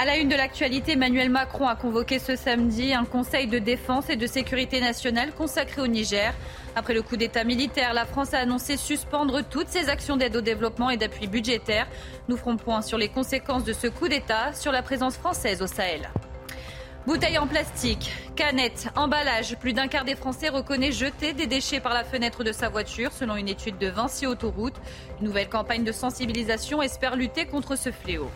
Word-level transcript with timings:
À 0.00 0.06
la 0.06 0.16
une 0.16 0.30
de 0.30 0.34
l'actualité, 0.34 0.92
Emmanuel 0.92 1.28
Macron 1.28 1.68
a 1.68 1.76
convoqué 1.76 2.18
ce 2.18 2.34
samedi 2.34 2.94
un 2.94 3.04
conseil 3.04 3.46
de 3.48 3.58
défense 3.58 4.08
et 4.08 4.16
de 4.16 4.26
sécurité 4.26 4.80
nationale 4.80 5.30
consacré 5.30 5.82
au 5.82 5.86
Niger. 5.86 6.32
Après 6.74 6.94
le 6.94 7.02
coup 7.02 7.18
d'État 7.18 7.44
militaire, 7.44 7.92
la 7.92 8.06
France 8.06 8.32
a 8.32 8.38
annoncé 8.38 8.78
suspendre 8.78 9.42
toutes 9.46 9.68
ses 9.68 9.90
actions 9.90 10.16
d'aide 10.16 10.36
au 10.36 10.40
développement 10.40 10.88
et 10.88 10.96
d'appui 10.96 11.26
budgétaire. 11.26 11.86
Nous 12.28 12.38
ferons 12.38 12.56
point 12.56 12.80
sur 12.80 12.96
les 12.96 13.10
conséquences 13.10 13.64
de 13.64 13.74
ce 13.74 13.88
coup 13.88 14.08
d'État 14.08 14.54
sur 14.54 14.72
la 14.72 14.80
présence 14.80 15.18
française 15.18 15.60
au 15.60 15.66
Sahel. 15.66 16.08
Bouteilles 17.06 17.36
en 17.36 17.46
plastique, 17.46 18.10
canettes, 18.36 18.88
emballages. 18.96 19.58
Plus 19.58 19.74
d'un 19.74 19.86
quart 19.86 20.06
des 20.06 20.16
Français 20.16 20.48
reconnaît 20.48 20.92
jeter 20.92 21.34
des 21.34 21.46
déchets 21.46 21.80
par 21.80 21.92
la 21.92 22.04
fenêtre 22.04 22.42
de 22.42 22.52
sa 22.52 22.70
voiture, 22.70 23.12
selon 23.12 23.36
une 23.36 23.48
étude 23.48 23.76
de 23.76 23.88
Vinci 23.88 24.26
Autoroute. 24.26 24.80
Une 25.20 25.26
nouvelle 25.26 25.50
campagne 25.50 25.84
de 25.84 25.92
sensibilisation 25.92 26.80
espère 26.80 27.16
lutter 27.16 27.44
contre 27.44 27.76
ce 27.76 27.92
fléau. 27.92 28.30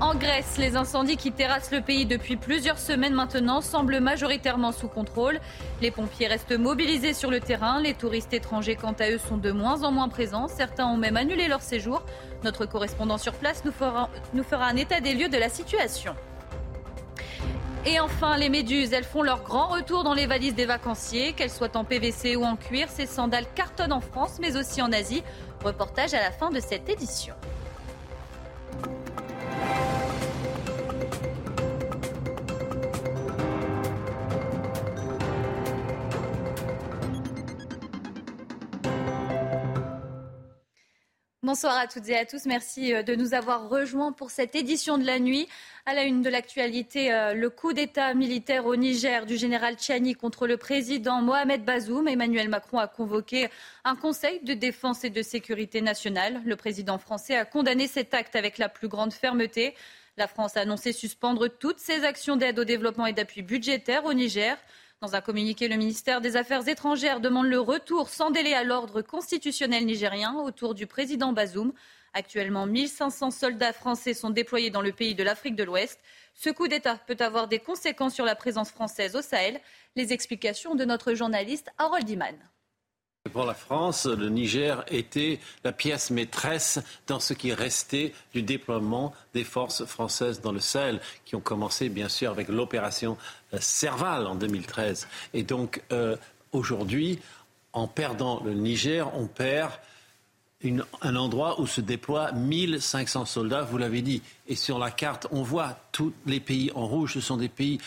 En 0.00 0.14
Grèce, 0.14 0.58
les 0.58 0.76
incendies 0.76 1.16
qui 1.16 1.32
terrassent 1.32 1.72
le 1.72 1.80
pays 1.80 2.06
depuis 2.06 2.36
plusieurs 2.36 2.78
semaines 2.78 3.14
maintenant 3.14 3.60
semblent 3.60 3.98
majoritairement 3.98 4.70
sous 4.70 4.86
contrôle. 4.86 5.40
Les 5.82 5.90
pompiers 5.90 6.28
restent 6.28 6.56
mobilisés 6.56 7.14
sur 7.14 7.32
le 7.32 7.40
terrain. 7.40 7.80
Les 7.80 7.94
touristes 7.94 8.32
étrangers, 8.32 8.76
quant 8.76 8.94
à 9.00 9.10
eux, 9.10 9.18
sont 9.18 9.38
de 9.38 9.50
moins 9.50 9.82
en 9.82 9.90
moins 9.90 10.08
présents. 10.08 10.46
Certains 10.46 10.86
ont 10.86 10.96
même 10.96 11.16
annulé 11.16 11.48
leur 11.48 11.62
séjour. 11.62 12.04
Notre 12.44 12.64
correspondant 12.64 13.18
sur 13.18 13.32
place 13.32 13.64
nous 13.64 13.72
fera, 13.72 14.08
un 14.52 14.76
état 14.76 15.00
des 15.00 15.14
lieux 15.14 15.28
de 15.28 15.36
la 15.36 15.48
situation. 15.48 16.14
Et 17.84 17.98
enfin, 17.98 18.36
les 18.36 18.50
méduses, 18.50 18.92
elles 18.92 19.04
font 19.04 19.22
leur 19.22 19.42
grand 19.42 19.66
retour 19.66 20.04
dans 20.04 20.14
les 20.14 20.26
valises 20.26 20.54
des 20.54 20.66
vacanciers, 20.66 21.32
qu'elles 21.32 21.50
soient 21.50 21.76
en 21.76 21.82
PVC 21.82 22.36
ou 22.36 22.44
en 22.44 22.54
cuir. 22.54 22.88
Ces 22.88 23.06
sandales 23.06 23.46
cartonnent 23.56 23.92
en 23.92 24.00
France, 24.00 24.38
mais 24.40 24.56
aussi 24.56 24.80
en 24.80 24.92
Asie. 24.92 25.24
Reportage 25.64 26.14
à 26.14 26.20
la 26.20 26.30
fin 26.30 26.50
de 26.50 26.60
cette 26.60 26.88
édition. 26.88 27.34
Bonsoir 41.48 41.78
à 41.78 41.86
toutes 41.86 42.06
et 42.10 42.14
à 42.18 42.26
tous. 42.26 42.44
Merci 42.44 42.92
euh, 42.92 43.02
de 43.02 43.14
nous 43.14 43.32
avoir 43.32 43.70
rejoints 43.70 44.12
pour 44.12 44.30
cette 44.30 44.54
édition 44.54 44.98
de 44.98 45.06
la 45.06 45.18
nuit. 45.18 45.48
À 45.86 45.94
la 45.94 46.02
une 46.02 46.20
de 46.20 46.28
l'actualité, 46.28 47.10
euh, 47.10 47.32
le 47.32 47.48
coup 47.48 47.72
d'État 47.72 48.12
militaire 48.12 48.66
au 48.66 48.76
Niger 48.76 49.24
du 49.24 49.38
général 49.38 49.76
Tchani 49.76 50.12
contre 50.14 50.46
le 50.46 50.58
président 50.58 51.22
Mohamed 51.22 51.64
Bazoum. 51.64 52.06
Emmanuel 52.06 52.50
Macron 52.50 52.76
a 52.78 52.86
convoqué 52.86 53.48
un 53.84 53.96
conseil 53.96 54.40
de 54.40 54.52
défense 54.52 55.04
et 55.04 55.08
de 55.08 55.22
sécurité 55.22 55.80
nationale. 55.80 56.42
Le 56.44 56.54
président 56.54 56.98
français 56.98 57.34
a 57.34 57.46
condamné 57.46 57.86
cet 57.86 58.12
acte 58.12 58.36
avec 58.36 58.58
la 58.58 58.68
plus 58.68 58.88
grande 58.88 59.14
fermeté. 59.14 59.74
La 60.18 60.26
France 60.26 60.54
a 60.58 60.60
annoncé 60.60 60.92
suspendre 60.92 61.48
toutes 61.48 61.78
ses 61.78 62.04
actions 62.04 62.36
d'aide 62.36 62.58
au 62.58 62.64
développement 62.64 63.06
et 63.06 63.14
d'appui 63.14 63.40
budgétaire 63.40 64.04
au 64.04 64.12
Niger. 64.12 64.58
Dans 65.00 65.14
un 65.14 65.20
communiqué, 65.20 65.68
le 65.68 65.76
ministère 65.76 66.20
des 66.20 66.34
Affaires 66.34 66.66
étrangères 66.66 67.20
demande 67.20 67.46
le 67.46 67.60
retour 67.60 68.08
sans 68.08 68.32
délai 68.32 68.52
à 68.54 68.64
l'ordre 68.64 69.00
constitutionnel 69.00 69.86
nigérien 69.86 70.34
autour 70.34 70.74
du 70.74 70.88
président 70.88 71.32
Bazoum. 71.32 71.72
Actuellement, 72.14 72.66
1500 72.66 73.30
soldats 73.30 73.72
français 73.72 74.12
sont 74.12 74.30
déployés 74.30 74.70
dans 74.70 74.80
le 74.80 74.90
pays 74.90 75.14
de 75.14 75.22
l'Afrique 75.22 75.54
de 75.54 75.62
l'Ouest. 75.62 76.00
Ce 76.34 76.50
coup 76.50 76.66
d'État 76.66 76.96
peut 77.06 77.16
avoir 77.20 77.46
des 77.46 77.60
conséquences 77.60 78.14
sur 78.14 78.24
la 78.24 78.34
présence 78.34 78.72
française 78.72 79.14
au 79.14 79.22
Sahel. 79.22 79.60
Les 79.94 80.12
explications 80.12 80.74
de 80.74 80.84
notre 80.84 81.14
journaliste 81.14 81.70
Harold 81.78 82.10
Iman. 82.10 82.34
Pour 83.32 83.44
la 83.44 83.54
France, 83.54 84.06
le 84.06 84.28
Niger 84.28 84.84
était 84.88 85.40
la 85.64 85.72
pièce 85.72 86.10
maîtresse 86.10 86.80
dans 87.06 87.20
ce 87.20 87.34
qui 87.34 87.52
restait 87.52 88.12
du 88.32 88.42
déploiement 88.42 89.12
des 89.34 89.44
forces 89.44 89.84
françaises 89.84 90.40
dans 90.40 90.52
le 90.52 90.60
Sahel, 90.60 91.00
qui 91.24 91.34
ont 91.36 91.40
commencé 91.40 91.88
bien 91.88 92.08
sûr 92.08 92.30
avec 92.30 92.48
l'opération 92.48 93.16
euh, 93.54 93.58
Serval 93.60 94.26
en 94.26 94.34
2013. 94.34 95.08
Et 95.34 95.42
donc 95.42 95.82
euh, 95.92 96.16
aujourd'hui, 96.52 97.18
en 97.72 97.86
perdant 97.86 98.42
le 98.44 98.54
Niger, 98.54 99.10
on 99.14 99.26
perd 99.26 99.72
un 101.02 101.16
endroit 101.16 101.60
où 101.60 101.66
se 101.66 101.80
déploient 101.80 102.32
1500 102.32 103.26
soldats, 103.26 103.62
vous 103.62 103.78
l'avez 103.78 104.02
dit. 104.02 104.22
Et 104.48 104.56
sur 104.56 104.78
la 104.78 104.90
carte, 104.90 105.26
on 105.30 105.42
voit 105.42 105.78
tous 105.92 106.12
les 106.26 106.40
pays 106.40 106.72
en 106.74 106.86
rouge, 106.86 107.14
ce 107.14 107.20
sont 107.20 107.36
des 107.36 107.48
pays 107.48 107.78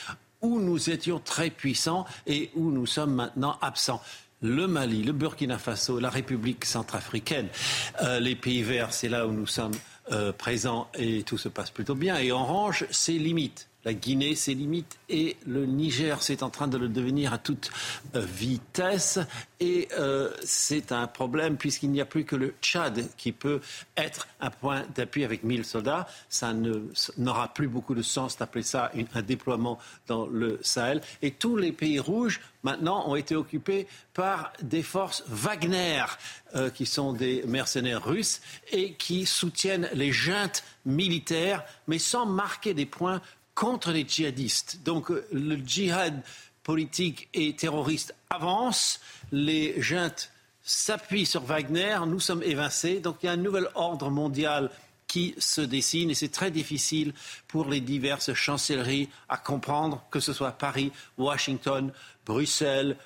où 0.41 0.59
nous 0.59 0.89
étions 0.89 1.19
très 1.19 1.49
puissants 1.49 2.05
et 2.25 2.49
où 2.55 2.71
nous 2.71 2.85
sommes 2.85 3.13
maintenant 3.13 3.57
absents 3.61 4.01
le 4.41 4.67
Mali, 4.67 5.03
le 5.03 5.13
Burkina 5.13 5.57
Faso, 5.57 5.99
la 5.99 6.09
République 6.09 6.65
centrafricaine, 6.65 7.47
euh, 8.01 8.19
les 8.19 8.35
pays 8.35 8.63
verts, 8.63 8.93
c'est 8.93 9.09
là 9.09 9.27
où 9.27 9.31
nous 9.31 9.47
sommes 9.47 9.73
euh, 10.11 10.31
présents 10.31 10.87
et 10.95 11.23
tout 11.23 11.37
se 11.37 11.49
passe 11.49 11.71
plutôt 11.71 11.95
bien. 11.95 12.17
Et 12.17 12.31
orange, 12.31 12.85
c'est 12.91 13.13
limite 13.13 13.70
la 13.85 13.93
Guinée 13.93 14.35
ses 14.35 14.53
limites 14.53 14.99
et 15.09 15.37
le 15.45 15.65
Niger, 15.65 16.21
c'est 16.21 16.43
en 16.43 16.49
train 16.49 16.67
de 16.67 16.77
le 16.77 16.87
devenir 16.87 17.33
à 17.33 17.37
toute 17.37 17.71
euh, 18.15 18.21
vitesse. 18.21 19.19
Et 19.59 19.87
euh, 19.97 20.31
c'est 20.43 20.91
un 20.91 21.07
problème 21.07 21.57
puisqu'il 21.57 21.91
n'y 21.91 22.01
a 22.01 22.05
plus 22.05 22.25
que 22.25 22.35
le 22.35 22.53
Tchad 22.61 23.07
qui 23.17 23.31
peut 23.31 23.61
être 23.97 24.27
un 24.39 24.49
point 24.49 24.83
d'appui 24.95 25.23
avec 25.23 25.43
1000 25.43 25.65
soldats. 25.65 26.07
Ça 26.29 26.53
n'aura 27.17 27.53
plus 27.53 27.67
beaucoup 27.67 27.95
de 27.95 28.01
sens 28.01 28.37
d'appeler 28.37 28.63
ça 28.63 28.91
un 29.13 29.21
déploiement 29.21 29.77
dans 30.07 30.27
le 30.27 30.59
Sahel. 30.61 31.01
Et 31.21 31.31
tous 31.31 31.57
les 31.57 31.71
pays 31.71 31.99
rouges, 31.99 32.41
maintenant, 32.63 33.07
ont 33.09 33.15
été 33.15 33.35
occupés 33.35 33.87
par 34.13 34.53
des 34.61 34.83
forces 34.83 35.23
Wagner, 35.27 36.03
euh, 36.55 36.69
qui 36.69 36.85
sont 36.85 37.13
des 37.13 37.43
mercenaires 37.47 38.03
russes 38.03 38.41
et 38.71 38.93
qui 38.93 39.25
soutiennent 39.25 39.89
les 39.93 40.11
juntes 40.11 40.63
militaires, 40.85 41.63
mais 41.87 41.99
sans 41.99 42.25
marquer 42.25 42.73
des 42.73 42.85
points 42.85 43.21
contre 43.61 43.91
les 43.91 44.07
djihadistes. 44.07 44.79
Donc 44.83 45.11
euh, 45.11 45.23
le 45.31 45.55
djihad 45.55 46.23
politique 46.63 47.29
et 47.35 47.55
terroriste 47.55 48.15
avance, 48.31 48.99
les 49.31 49.79
juntes 49.79 50.31
s'appuient 50.63 51.27
sur 51.27 51.43
Wagner, 51.43 51.99
nous 52.07 52.19
sommes 52.19 52.41
évincés, 52.41 52.99
donc 52.99 53.17
il 53.21 53.27
y 53.27 53.29
a 53.29 53.33
un 53.33 53.37
nouvel 53.37 53.67
ordre 53.75 54.09
mondial 54.09 54.71
qui 55.05 55.35
se 55.37 55.61
dessine 55.61 56.09
et 56.09 56.15
c'est 56.15 56.31
très 56.31 56.49
difficile 56.49 57.13
pour 57.47 57.69
les 57.69 57.81
diverses 57.81 58.33
chancelleries 58.33 59.09
à 59.29 59.37
comprendre, 59.37 60.03
que 60.09 60.19
ce 60.19 60.33
soit 60.33 60.53
Paris, 60.53 60.91
Washington, 61.19 61.91
Bruxelles, 62.25 62.97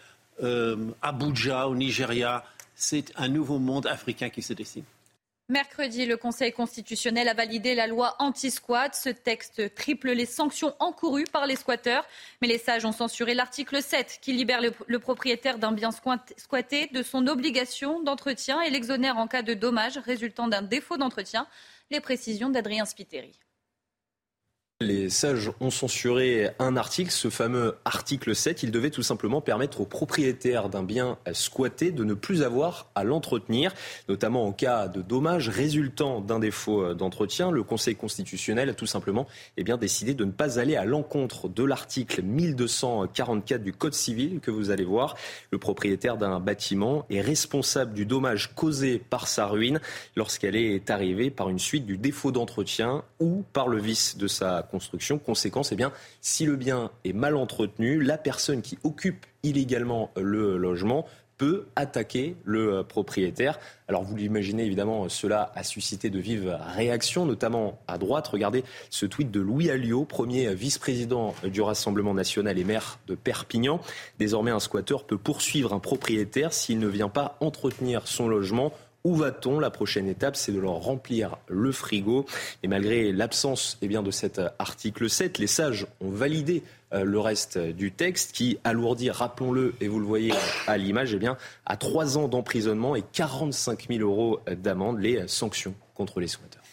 euh, 0.42 0.92
Abuja 1.02 1.68
au 1.68 1.76
Nigeria. 1.76 2.46
C'est 2.76 3.12
un 3.18 3.28
nouveau 3.28 3.60
monde 3.60 3.88
africain 3.88 4.30
qui 4.30 4.42
se 4.42 4.54
dessine. 4.54 4.86
Mercredi, 5.48 6.08
le 6.08 6.18
Conseil 6.18 6.52
constitutionnel 6.52 7.28
a 7.28 7.36
validé 7.36 7.76
la 7.76 7.86
loi 7.86 8.16
anti-squat. 8.18 8.96
Ce 8.96 9.10
texte 9.10 9.76
triple 9.76 10.10
les 10.10 10.26
sanctions 10.26 10.74
encourues 10.80 11.28
par 11.32 11.46
les 11.46 11.56
squatteurs. 11.56 12.04
Mais 12.42 12.48
les 12.48 12.58
sages 12.58 12.84
ont 12.84 12.92
censuré 12.92 13.36
l'article 13.36 13.84
7 13.84 14.18
qui 14.24 14.34
libère 14.34 14.60
le, 14.60 15.00
propriétaire 15.00 15.60
d'un 15.60 15.72
bien 15.72 15.92
squatté 15.92 16.88
de 16.88 17.04
son 17.04 17.28
obligation 17.28 18.02
d'entretien 18.02 18.60
et 18.62 18.72
l'exonère 18.72 19.18
en 19.18 19.28
cas 19.28 19.44
de 19.44 19.54
dommage 19.54 20.00
résultant 20.00 20.48
d'un 20.48 20.64
défaut 20.64 20.98
d'entretien. 20.98 21.46
Les 21.92 22.00
précisions 22.00 22.50
d'Adrien 22.50 22.86
Spiteri. 22.86 23.40
Les 24.82 25.10
sages 25.10 25.52
ont 25.62 25.70
censuré 25.70 26.50
un 26.60 26.76
article, 26.76 27.10
ce 27.10 27.30
fameux 27.30 27.78
article 27.86 28.36
7. 28.36 28.62
Il 28.62 28.72
devait 28.72 28.90
tout 28.90 29.04
simplement 29.04 29.40
permettre 29.40 29.80
aux 29.80 29.86
propriétaires 29.86 30.68
d'un 30.68 30.84
bien 30.84 31.18
squatté 31.32 31.94
de 31.94 32.04
ne 32.04 32.14
plus 32.14 32.44
avoir 32.44 32.90
à 32.94 33.06
l'entretenir, 33.06 33.74
notamment 34.10 34.46
en 34.46 34.52
cas 34.52 34.90
de 34.90 35.02
dommages 35.02 35.48
résultant 35.48 36.20
d'un 36.20 36.40
défaut 36.40 36.94
d'entretien. 36.94 37.52
Le 37.52 37.64
Conseil 37.64 37.96
constitutionnel 37.96 38.70
a 38.70 38.74
tout 38.74 38.86
simplement 38.86 39.28
eh 39.56 39.64
bien, 39.64 39.78
décidé 39.78 40.14
de 40.14 40.26
ne 40.26 40.32
pas 40.32 40.60
aller 40.60 40.76
à 40.76 40.84
l'encontre 40.84 41.48
de 41.48 41.64
l'article 41.64 42.24
1244 42.24 43.64
du 43.64 43.72
Code 43.72 43.94
civil 43.94 44.42
que 44.42 44.52
vous 44.52 44.72
allez 44.72 44.84
voir. 44.84 45.16
Le 45.52 45.58
propriétaire 45.58 46.18
d'un 46.18 46.42
bâtiment 46.42 47.06
est 47.10 47.22
responsable 47.22 47.94
du 47.94 48.06
dommage 48.06 48.54
causé 48.56 49.00
par 49.00 49.30
sa 49.30 49.46
ruine 49.46 49.80
lorsqu'elle 50.18 50.58
est 50.58 50.90
arrivée 50.90 51.30
par 51.30 51.48
une 51.48 51.60
suite 51.60 51.86
du 51.86 51.98
défaut 51.98 52.34
d'entretien 52.34 53.06
ou 53.22 53.46
par 53.54 53.70
le 53.70 53.80
vice 53.80 54.18
de 54.18 54.28
sa 54.28 54.65
construction. 54.66 55.18
Conséquence, 55.18 55.72
eh 55.72 55.76
bien, 55.76 55.92
si 56.22 56.46
le 56.46 56.56
bien 56.56 56.92
est 57.04 57.14
mal 57.14 57.36
entretenu, 57.36 58.02
la 58.02 58.18
personne 58.18 58.62
qui 58.62 58.78
occupe 58.84 59.26
illégalement 59.44 60.12
le 60.18 60.58
logement 60.58 61.06
peut 61.38 61.68
attaquer 61.76 62.36
le 62.44 62.84
propriétaire. 62.84 63.60
Alors 63.88 64.04
vous 64.04 64.16
l'imaginez 64.16 64.64
évidemment, 64.66 65.10
cela 65.10 65.52
a 65.56 65.64
suscité 65.64 66.10
de 66.10 66.20
vives 66.20 66.58
réactions, 66.76 67.26
notamment 67.26 67.80
à 67.88 67.98
droite. 67.98 68.28
Regardez 68.28 68.64
ce 68.90 69.06
tweet 69.06 69.32
de 69.32 69.42
Louis 69.42 69.70
Alliot, 69.70 70.06
premier 70.06 70.54
vice-président 70.56 71.36
du 71.44 71.62
Rassemblement 71.62 72.14
national 72.14 72.58
et 72.58 72.64
maire 72.64 73.00
de 73.08 73.16
Perpignan. 73.16 73.82
Désormais, 74.18 74.52
un 74.52 74.60
squatteur 74.60 75.04
peut 75.04 75.18
poursuivre 75.18 75.74
un 75.74 75.80
propriétaire 75.80 76.54
s'il 76.54 76.80
ne 76.80 76.88
vient 76.88 77.10
pas 77.10 77.38
entretenir 77.42 78.08
son 78.08 78.28
logement 78.28 78.72
où 79.06 79.16
va-t-on? 79.16 79.60
La 79.60 79.70
prochaine 79.70 80.08
étape, 80.08 80.36
c'est 80.36 80.52
de 80.52 80.60
leur 80.60 80.74
remplir 80.74 81.38
le 81.48 81.72
frigo. 81.72 82.26
Et 82.64 82.68
malgré 82.68 83.14
l'absence 83.14 83.78
eh 83.82 83.88
bien, 83.88 84.04
de 84.04 84.12
cet 84.12 84.42
article 84.60 85.10
7, 85.10 85.38
les 85.38 85.48
sages 85.48 85.88
ont 86.02 86.10
validé 86.10 86.64
euh, 86.92 87.06
le 87.06 87.20
reste 87.20 87.58
du 87.58 87.92
texte 87.92 88.34
qui 88.34 88.58
alourdit, 88.64 89.12
rappelons-le, 89.12 89.76
et 89.80 89.88
vous 89.88 90.00
le 90.00 90.06
voyez 90.06 90.34
à 90.68 90.78
l'image, 90.78 91.14
eh 91.14 91.20
bien, 91.20 91.38
à 91.66 91.78
trois 91.78 92.18
ans 92.18 92.28
d'emprisonnement 92.28 92.96
et 92.96 93.04
45 93.14 93.88
000 93.90 94.02
euros 94.02 94.42
d'amende 94.58 95.00
les 95.00 95.28
sanctions 95.28 95.76
contre 95.94 96.20
les 96.20 96.28
squatteurs. 96.28 96.65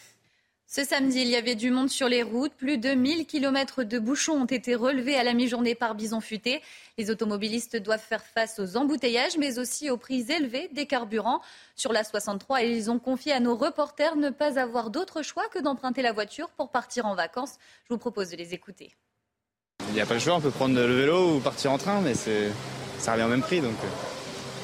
Ce 0.74 0.84
samedi, 0.84 1.20
il 1.20 1.28
y 1.28 1.36
avait 1.36 1.54
du 1.54 1.70
monde 1.70 1.90
sur 1.90 2.08
les 2.08 2.22
routes. 2.22 2.54
Plus 2.54 2.78
de 2.78 2.94
1000 2.94 3.26
km 3.26 3.82
de 3.82 3.98
bouchons 3.98 4.40
ont 4.40 4.46
été 4.46 4.74
relevés 4.74 5.16
à 5.16 5.22
la 5.22 5.34
mi-journée 5.34 5.74
par 5.74 5.94
Bison 5.94 6.22
Futé. 6.22 6.62
Les 6.96 7.10
automobilistes 7.10 7.76
doivent 7.76 8.00
faire 8.00 8.24
face 8.24 8.58
aux 8.58 8.78
embouteillages, 8.78 9.36
mais 9.36 9.58
aussi 9.58 9.90
aux 9.90 9.98
prix 9.98 10.24
élevés 10.30 10.70
des 10.72 10.86
carburants. 10.86 11.42
Sur 11.76 11.92
la 11.92 12.04
63, 12.04 12.62
ils 12.62 12.90
ont 12.90 12.98
confié 12.98 13.32
à 13.32 13.40
nos 13.40 13.54
reporters 13.54 14.16
ne 14.16 14.30
pas 14.30 14.58
avoir 14.58 14.88
d'autre 14.88 15.20
choix 15.20 15.46
que 15.52 15.58
d'emprunter 15.58 16.00
la 16.00 16.12
voiture 16.12 16.48
pour 16.48 16.70
partir 16.70 17.04
en 17.04 17.14
vacances. 17.14 17.56
Je 17.84 17.92
vous 17.92 17.98
propose 17.98 18.30
de 18.30 18.36
les 18.36 18.54
écouter. 18.54 18.92
Il 19.88 19.92
n'y 19.92 20.00
a 20.00 20.06
pas 20.06 20.14
le 20.14 20.20
choix, 20.20 20.36
on 20.36 20.40
peut 20.40 20.50
prendre 20.50 20.74
le 20.74 20.86
vélo 20.86 21.36
ou 21.36 21.40
partir 21.40 21.70
en 21.70 21.76
train, 21.76 22.00
mais 22.00 22.14
ça 22.14 23.12
revient 23.12 23.24
au 23.24 23.28
même 23.28 23.42
prix. 23.42 23.60
Donc... 23.60 23.76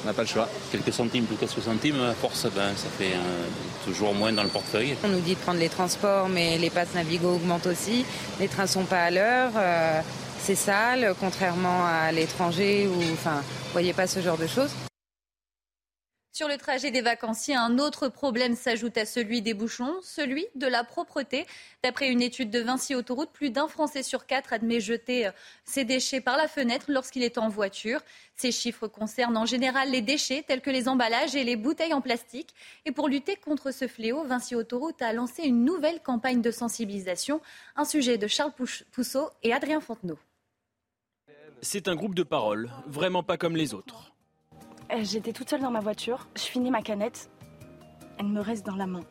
On 0.03 0.07
n'a 0.07 0.13
pas 0.13 0.23
le 0.23 0.29
choix. 0.29 0.49
Quelques 0.71 0.93
centimes 0.93 1.25
plus 1.25 1.37
quelques 1.37 1.63
centimes, 1.63 2.01
à 2.01 2.15
force, 2.15 2.47
ben, 2.55 2.71
ça 2.77 2.89
fait 2.99 3.15
euh, 3.15 3.47
toujours 3.85 4.15
moins 4.15 4.33
dans 4.33 4.43
le 4.43 4.49
portefeuille. 4.49 4.95
On 5.05 5.09
nous 5.09 5.21
dit 5.21 5.35
de 5.35 5.41
prendre 5.41 5.59
les 5.59 5.69
transports, 5.69 6.29
mais 6.29 6.59
les 6.59 6.71
passes 6.71 6.95
Navigo 6.95 7.35
augmentent 7.35 7.67
aussi. 7.67 8.05
Les 8.41 8.49
trains 8.49 8.65
ne 8.65 8.69
sont 8.69 8.85
pas 8.85 9.05
à 9.05 9.11
l'heure. 9.11 9.51
Euh, 9.57 10.01
c'est 10.41 10.55
sale, 10.55 11.15
contrairement 11.21 11.85
à 11.85 12.13
l'étranger 12.13 12.89
où, 12.89 13.03
enfin, 13.13 13.43
vous 13.43 13.73
voyez 13.73 13.93
pas 13.93 14.07
ce 14.07 14.21
genre 14.21 14.39
de 14.39 14.47
choses. 14.47 14.71
Sur 16.31 16.47
le 16.47 16.57
trajet 16.57 16.91
des 16.91 17.01
vacanciers, 17.01 17.57
un 17.57 17.79
autre 17.79 18.09
problème 18.09 18.55
s'ajoute 18.55 18.97
à 18.99 19.07
celui 19.07 19.43
des 19.43 19.55
bouchons, 19.55 19.97
celui 20.03 20.47
de 20.55 20.67
la 20.67 20.85
propreté. 20.85 21.47
D'après 21.83 22.11
une 22.11 22.23
étude 22.23 22.51
de 22.51 22.61
Vinci 22.61 22.95
Autoroute, 22.95 23.31
plus 23.33 23.51
d'un 23.51 23.67
Français 23.67 24.03
sur 24.03 24.27
quatre 24.27 24.53
admet 24.53 24.79
jeter 24.79 25.27
euh, 25.27 25.31
ses 25.65 25.85
déchets 25.85 26.21
par 26.21 26.37
la 26.37 26.47
fenêtre 26.47 26.87
lorsqu'il 26.89 27.23
est 27.23 27.39
en 27.39 27.49
voiture. 27.49 28.01
Ces 28.37 28.53
chiffres 28.53 28.87
concernent 28.87 29.37
en 29.37 29.47
général 29.47 29.91
les 29.91 30.03
déchets 30.03 30.45
tels 30.47 30.61
que 30.61 30.71
les 30.71 30.87
emballages 30.87 31.35
et 31.35 31.45
les 31.45 31.57
bouteilles 31.57 31.95
en 31.95 32.03
plastique. 32.03 32.55
Et 32.85 32.93
pour 32.93 33.09
lutter 33.09 33.37
contre 33.37 33.73
ce 33.73 33.89
fléau, 33.89 34.23
Vinci 34.25 34.55
Autoroute 34.55 35.03
a 35.03 35.13
lancé 35.13 35.43
une 35.43 35.65
nouvelle 35.65 36.01
campagne 36.01 36.43
de 36.43 36.51
sensibilisation, 36.51 37.41
un 37.75 37.85
sujet 37.85 38.19
de 38.19 38.27
Charles 38.27 38.53
Pousseau 38.93 39.31
et 39.43 39.53
Adrien 39.53 39.81
Fontenot. 39.81 40.19
C'est 41.63 41.89
un 41.89 41.97
groupe 41.97 42.15
de 42.15 42.23
paroles, 42.23 42.71
vraiment 42.87 43.25
pas 43.25 43.37
comme 43.37 43.57
les 43.57 43.75
autres. 43.75 44.13
Euh, 44.91 45.05
j'étais 45.05 45.33
toute 45.33 45.51
seule 45.51 45.61
dans 45.61 45.71
ma 45.71 45.81
voiture, 45.81 46.29
je 46.35 46.43
finis 46.43 46.71
ma 46.71 46.83
canette, 46.83 47.31
elle 48.19 48.29
me 48.29 48.41
reste 48.41 48.65
dans 48.65 48.77
la 48.77 48.87
main. 48.87 49.05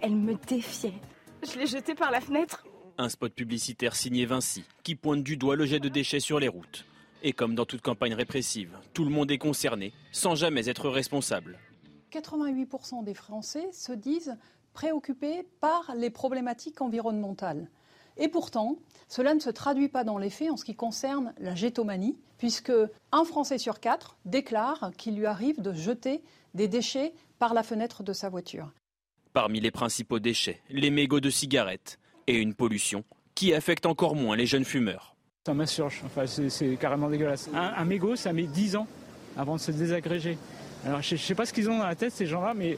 Elle 0.00 0.14
me 0.14 0.34
défiait. 0.46 0.94
Je 1.42 1.58
l'ai 1.58 1.66
jetée 1.66 1.94
par 1.94 2.10
la 2.10 2.20
fenêtre. 2.20 2.64
Un 2.98 3.08
spot 3.08 3.32
publicitaire 3.32 3.96
signé 3.96 4.26
Vinci 4.26 4.64
qui 4.82 4.94
pointe 4.94 5.22
du 5.22 5.36
doigt 5.36 5.56
le 5.56 5.66
jet 5.66 5.80
de 5.80 5.88
déchets 5.88 6.20
sur 6.20 6.38
les 6.38 6.48
routes. 6.48 6.86
Et 7.22 7.32
comme 7.32 7.56
dans 7.56 7.66
toute 7.66 7.82
campagne 7.82 8.14
répressive, 8.14 8.78
tout 8.94 9.04
le 9.04 9.10
monde 9.10 9.30
est 9.30 9.38
concerné 9.38 9.92
sans 10.12 10.36
jamais 10.36 10.68
être 10.68 10.88
responsable. 10.88 11.58
88% 12.12 13.02
des 13.04 13.14
Français 13.14 13.68
se 13.72 13.92
disent 13.92 14.36
préoccupés 14.72 15.44
par 15.60 15.94
les 15.96 16.10
problématiques 16.10 16.80
environnementales. 16.80 17.68
Et 18.18 18.28
pourtant, 18.28 18.76
cela 19.08 19.34
ne 19.34 19.40
se 19.40 19.50
traduit 19.50 19.88
pas 19.88 20.04
dans 20.04 20.18
les 20.18 20.30
faits 20.30 20.50
en 20.50 20.56
ce 20.56 20.64
qui 20.64 20.74
concerne 20.74 21.32
la 21.38 21.54
gétomanie, 21.54 22.18
puisque 22.36 22.72
un 23.12 23.24
Français 23.24 23.58
sur 23.58 23.80
quatre 23.80 24.16
déclare 24.24 24.90
qu'il 24.96 25.16
lui 25.16 25.26
arrive 25.26 25.60
de 25.60 25.72
jeter 25.72 26.22
des 26.54 26.68
déchets 26.68 27.12
par 27.38 27.54
la 27.54 27.62
fenêtre 27.62 28.02
de 28.02 28.12
sa 28.12 28.28
voiture. 28.28 28.72
Parmi 29.32 29.60
les 29.60 29.70
principaux 29.70 30.18
déchets, 30.18 30.60
les 30.68 30.90
mégots 30.90 31.20
de 31.20 31.30
cigarettes 31.30 31.98
et 32.26 32.36
une 32.36 32.54
pollution 32.54 33.04
qui 33.34 33.54
affecte 33.54 33.86
encore 33.86 34.16
moins 34.16 34.36
les 34.36 34.46
jeunes 34.46 34.64
fumeurs. 34.64 35.14
Ça 35.46 35.54
m'insurge, 35.54 36.02
enfin, 36.04 36.26
c'est 36.26 36.76
carrément 36.76 37.08
dégueulasse. 37.08 37.48
Un, 37.54 37.84
mégot, 37.84 38.16
ça 38.16 38.32
met 38.32 38.46
10 38.46 38.76
ans 38.76 38.86
avant 39.36 39.56
de 39.56 39.60
se 39.60 39.70
désagréger. 39.70 40.36
Alors 40.84 41.02
je 41.02 41.14
ne 41.14 41.18
sais 41.18 41.34
pas 41.34 41.46
ce 41.46 41.52
qu'ils 41.52 41.70
ont 41.70 41.78
dans 41.78 41.86
la 41.86 41.94
tête, 41.94 42.12
ces 42.12 42.26
gens-là, 42.26 42.52
mais 42.54 42.76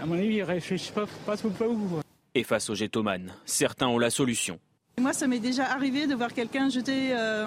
à 0.00 0.06
mon 0.06 0.14
avis, 0.14 0.36
ils 0.36 0.42
réfléchissent 0.42 0.92
pas, 0.92 1.06
pas, 1.26 1.36
pas 1.36 1.66
où. 1.66 2.00
Et 2.34 2.44
face 2.44 2.70
aux 2.70 2.74
gétomanes, 2.74 3.34
certains 3.44 3.88
ont 3.88 3.98
la 3.98 4.10
solution. 4.10 4.60
Moi, 4.98 5.12
ça 5.12 5.26
m'est 5.26 5.40
déjà 5.40 5.66
arrivé 5.66 6.06
de 6.06 6.14
voir 6.14 6.32
quelqu'un 6.32 6.70
jeter 6.70 7.10
euh, 7.12 7.44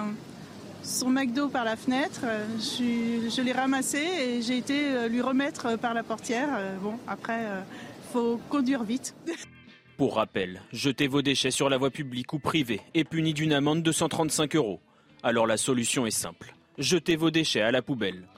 son 0.84 1.10
McDo 1.10 1.48
par 1.48 1.64
la 1.64 1.74
fenêtre. 1.74 2.20
Je, 2.60 3.42
l'ai 3.42 3.50
ramassé 3.50 3.98
et 3.98 4.40
j'ai 4.40 4.56
été 4.56 4.84
euh, 4.84 5.08
lui 5.08 5.20
remettre 5.20 5.76
par 5.76 5.92
la 5.92 6.04
portière. 6.04 6.48
Euh, 6.52 6.76
bon, 6.76 6.94
après, 7.08 7.40
faut 8.12 8.40
conduire 8.50 8.84
vite. 8.84 9.16
Pour 9.96 10.14
rappel, 10.14 10.62
jeter 10.72 11.08
vos 11.08 11.22
déchets 11.22 11.50
sur 11.50 11.68
la 11.68 11.76
voie 11.76 11.90
publique 11.90 12.32
ou 12.34 12.38
privée 12.38 12.82
est 12.94 13.02
puni 13.02 13.34
d'une 13.34 13.52
amende 13.52 13.82
de 13.82 13.90
135 13.90 14.54
euros. 14.54 14.78
Alors 15.24 15.48
la 15.48 15.56
solution 15.56 16.06
est 16.06 16.12
simple. 16.12 16.54
Jetez 16.78 17.16
vos 17.16 17.32
déchets 17.32 17.62
à 17.62 17.72
la 17.72 17.82
poubelle. 17.82 18.28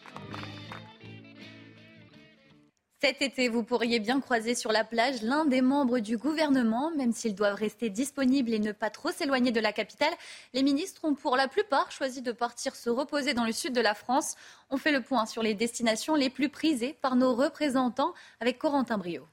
Cet 3.04 3.20
été, 3.20 3.48
vous 3.48 3.64
pourriez 3.64 3.98
bien 3.98 4.20
croiser 4.20 4.54
sur 4.54 4.70
la 4.70 4.84
plage 4.84 5.22
l'un 5.22 5.44
des 5.44 5.60
membres 5.60 5.98
du 5.98 6.16
gouvernement, 6.16 6.92
même 6.96 7.12
s'ils 7.12 7.34
doivent 7.34 7.56
rester 7.56 7.90
disponibles 7.90 8.54
et 8.54 8.60
ne 8.60 8.70
pas 8.70 8.90
trop 8.90 9.10
s'éloigner 9.10 9.50
de 9.50 9.58
la 9.58 9.72
capitale. 9.72 10.12
Les 10.54 10.62
ministres 10.62 11.04
ont 11.04 11.16
pour 11.16 11.34
la 11.34 11.48
plupart 11.48 11.90
choisi 11.90 12.22
de 12.22 12.30
partir 12.30 12.76
se 12.76 12.90
reposer 12.90 13.34
dans 13.34 13.44
le 13.44 13.50
sud 13.50 13.74
de 13.74 13.80
la 13.80 13.94
France. 13.94 14.36
On 14.70 14.76
fait 14.76 14.92
le 14.92 15.00
point 15.00 15.26
sur 15.26 15.42
les 15.42 15.54
destinations 15.54 16.14
les 16.14 16.30
plus 16.30 16.48
prisées 16.48 16.96
par 17.02 17.16
nos 17.16 17.34
représentants 17.34 18.14
avec 18.38 18.60
Corentin 18.60 18.98
Brio. 18.98 19.26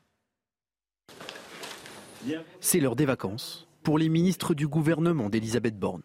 C'est 2.61 2.79
l'heure 2.79 2.95
des 2.95 3.05
vacances 3.05 3.67
pour 3.83 3.99
les 3.99 4.09
ministres 4.09 4.55
du 4.55 4.67
gouvernement 4.67 5.29
d'Elisabeth 5.29 5.77
Borne. 5.77 6.01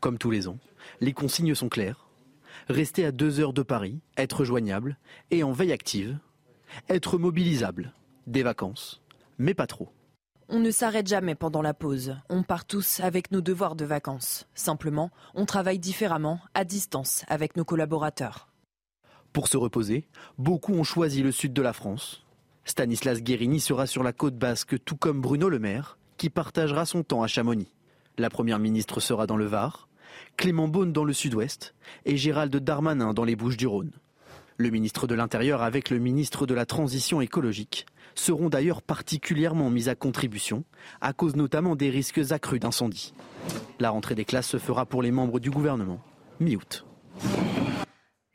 Comme 0.00 0.16
tous 0.16 0.30
les 0.30 0.48
ans, 0.48 0.56
les 1.02 1.12
consignes 1.12 1.54
sont 1.54 1.68
claires. 1.68 2.08
Rester 2.70 3.04
à 3.04 3.12
deux 3.12 3.38
heures 3.38 3.52
de 3.52 3.62
Paris, 3.62 4.00
être 4.16 4.46
joignable 4.46 4.96
et 5.30 5.42
en 5.42 5.52
veille 5.52 5.72
active 5.72 6.18
être 6.88 7.18
mobilisable. 7.18 7.92
Des 8.26 8.42
vacances, 8.42 9.02
mais 9.38 9.54
pas 9.54 9.66
trop. 9.66 9.88
On 10.48 10.60
ne 10.60 10.70
s'arrête 10.70 11.08
jamais 11.08 11.34
pendant 11.34 11.62
la 11.62 11.74
pause. 11.74 12.16
On 12.28 12.44
part 12.44 12.66
tous 12.66 13.00
avec 13.00 13.32
nos 13.32 13.40
devoirs 13.40 13.74
de 13.74 13.84
vacances. 13.84 14.46
Simplement, 14.54 15.10
on 15.34 15.44
travaille 15.44 15.80
différemment, 15.80 16.40
à 16.54 16.64
distance, 16.64 17.24
avec 17.26 17.56
nos 17.56 17.64
collaborateurs. 17.64 18.48
Pour 19.32 19.48
se 19.48 19.56
reposer, 19.56 20.06
beaucoup 20.38 20.72
ont 20.74 20.84
choisi 20.84 21.22
le 21.22 21.32
sud 21.32 21.52
de 21.52 21.62
la 21.62 21.72
France. 21.72 22.24
Stanislas 22.64 23.22
Guérini 23.22 23.60
sera 23.60 23.86
sur 23.86 24.02
la 24.02 24.12
côte 24.12 24.36
basque, 24.36 24.76
tout 24.84 24.96
comme 24.96 25.20
Bruno 25.20 25.48
Le 25.48 25.58
Maire, 25.58 25.98
qui 26.16 26.30
partagera 26.30 26.86
son 26.86 27.02
temps 27.02 27.22
à 27.22 27.26
Chamonix. 27.26 27.72
La 28.16 28.30
première 28.30 28.58
ministre 28.58 29.00
sera 29.00 29.26
dans 29.26 29.36
le 29.36 29.46
Var, 29.46 29.88
Clément 30.36 30.68
Beaune 30.68 30.92
dans 30.92 31.04
le 31.04 31.12
sud-ouest 31.12 31.74
et 32.04 32.16
Gérald 32.16 32.54
Darmanin 32.56 33.14
dans 33.14 33.24
les 33.24 33.36
Bouches 33.36 33.56
du 33.56 33.66
Rhône. 33.66 33.92
Le 34.58 34.70
ministre 34.70 35.06
de 35.06 35.14
l'Intérieur 35.14 35.62
avec 35.62 35.90
le 35.90 35.98
ministre 35.98 36.46
de 36.46 36.54
la 36.54 36.64
Transition 36.64 37.20
écologique 37.20 37.84
seront 38.14 38.48
d'ailleurs 38.48 38.80
particulièrement 38.80 39.68
mis 39.68 39.90
à 39.90 39.94
contribution, 39.94 40.64
à 41.02 41.12
cause 41.12 41.36
notamment 41.36 41.76
des 41.76 41.90
risques 41.90 42.32
accrus 42.32 42.60
d'incendie. 42.60 43.12
La 43.80 43.90
rentrée 43.90 44.14
des 44.14 44.24
classes 44.24 44.48
se 44.48 44.58
fera 44.58 44.86
pour 44.86 45.02
les 45.02 45.10
membres 45.10 45.40
du 45.40 45.50
gouvernement 45.50 46.00
mi-août. 46.40 46.86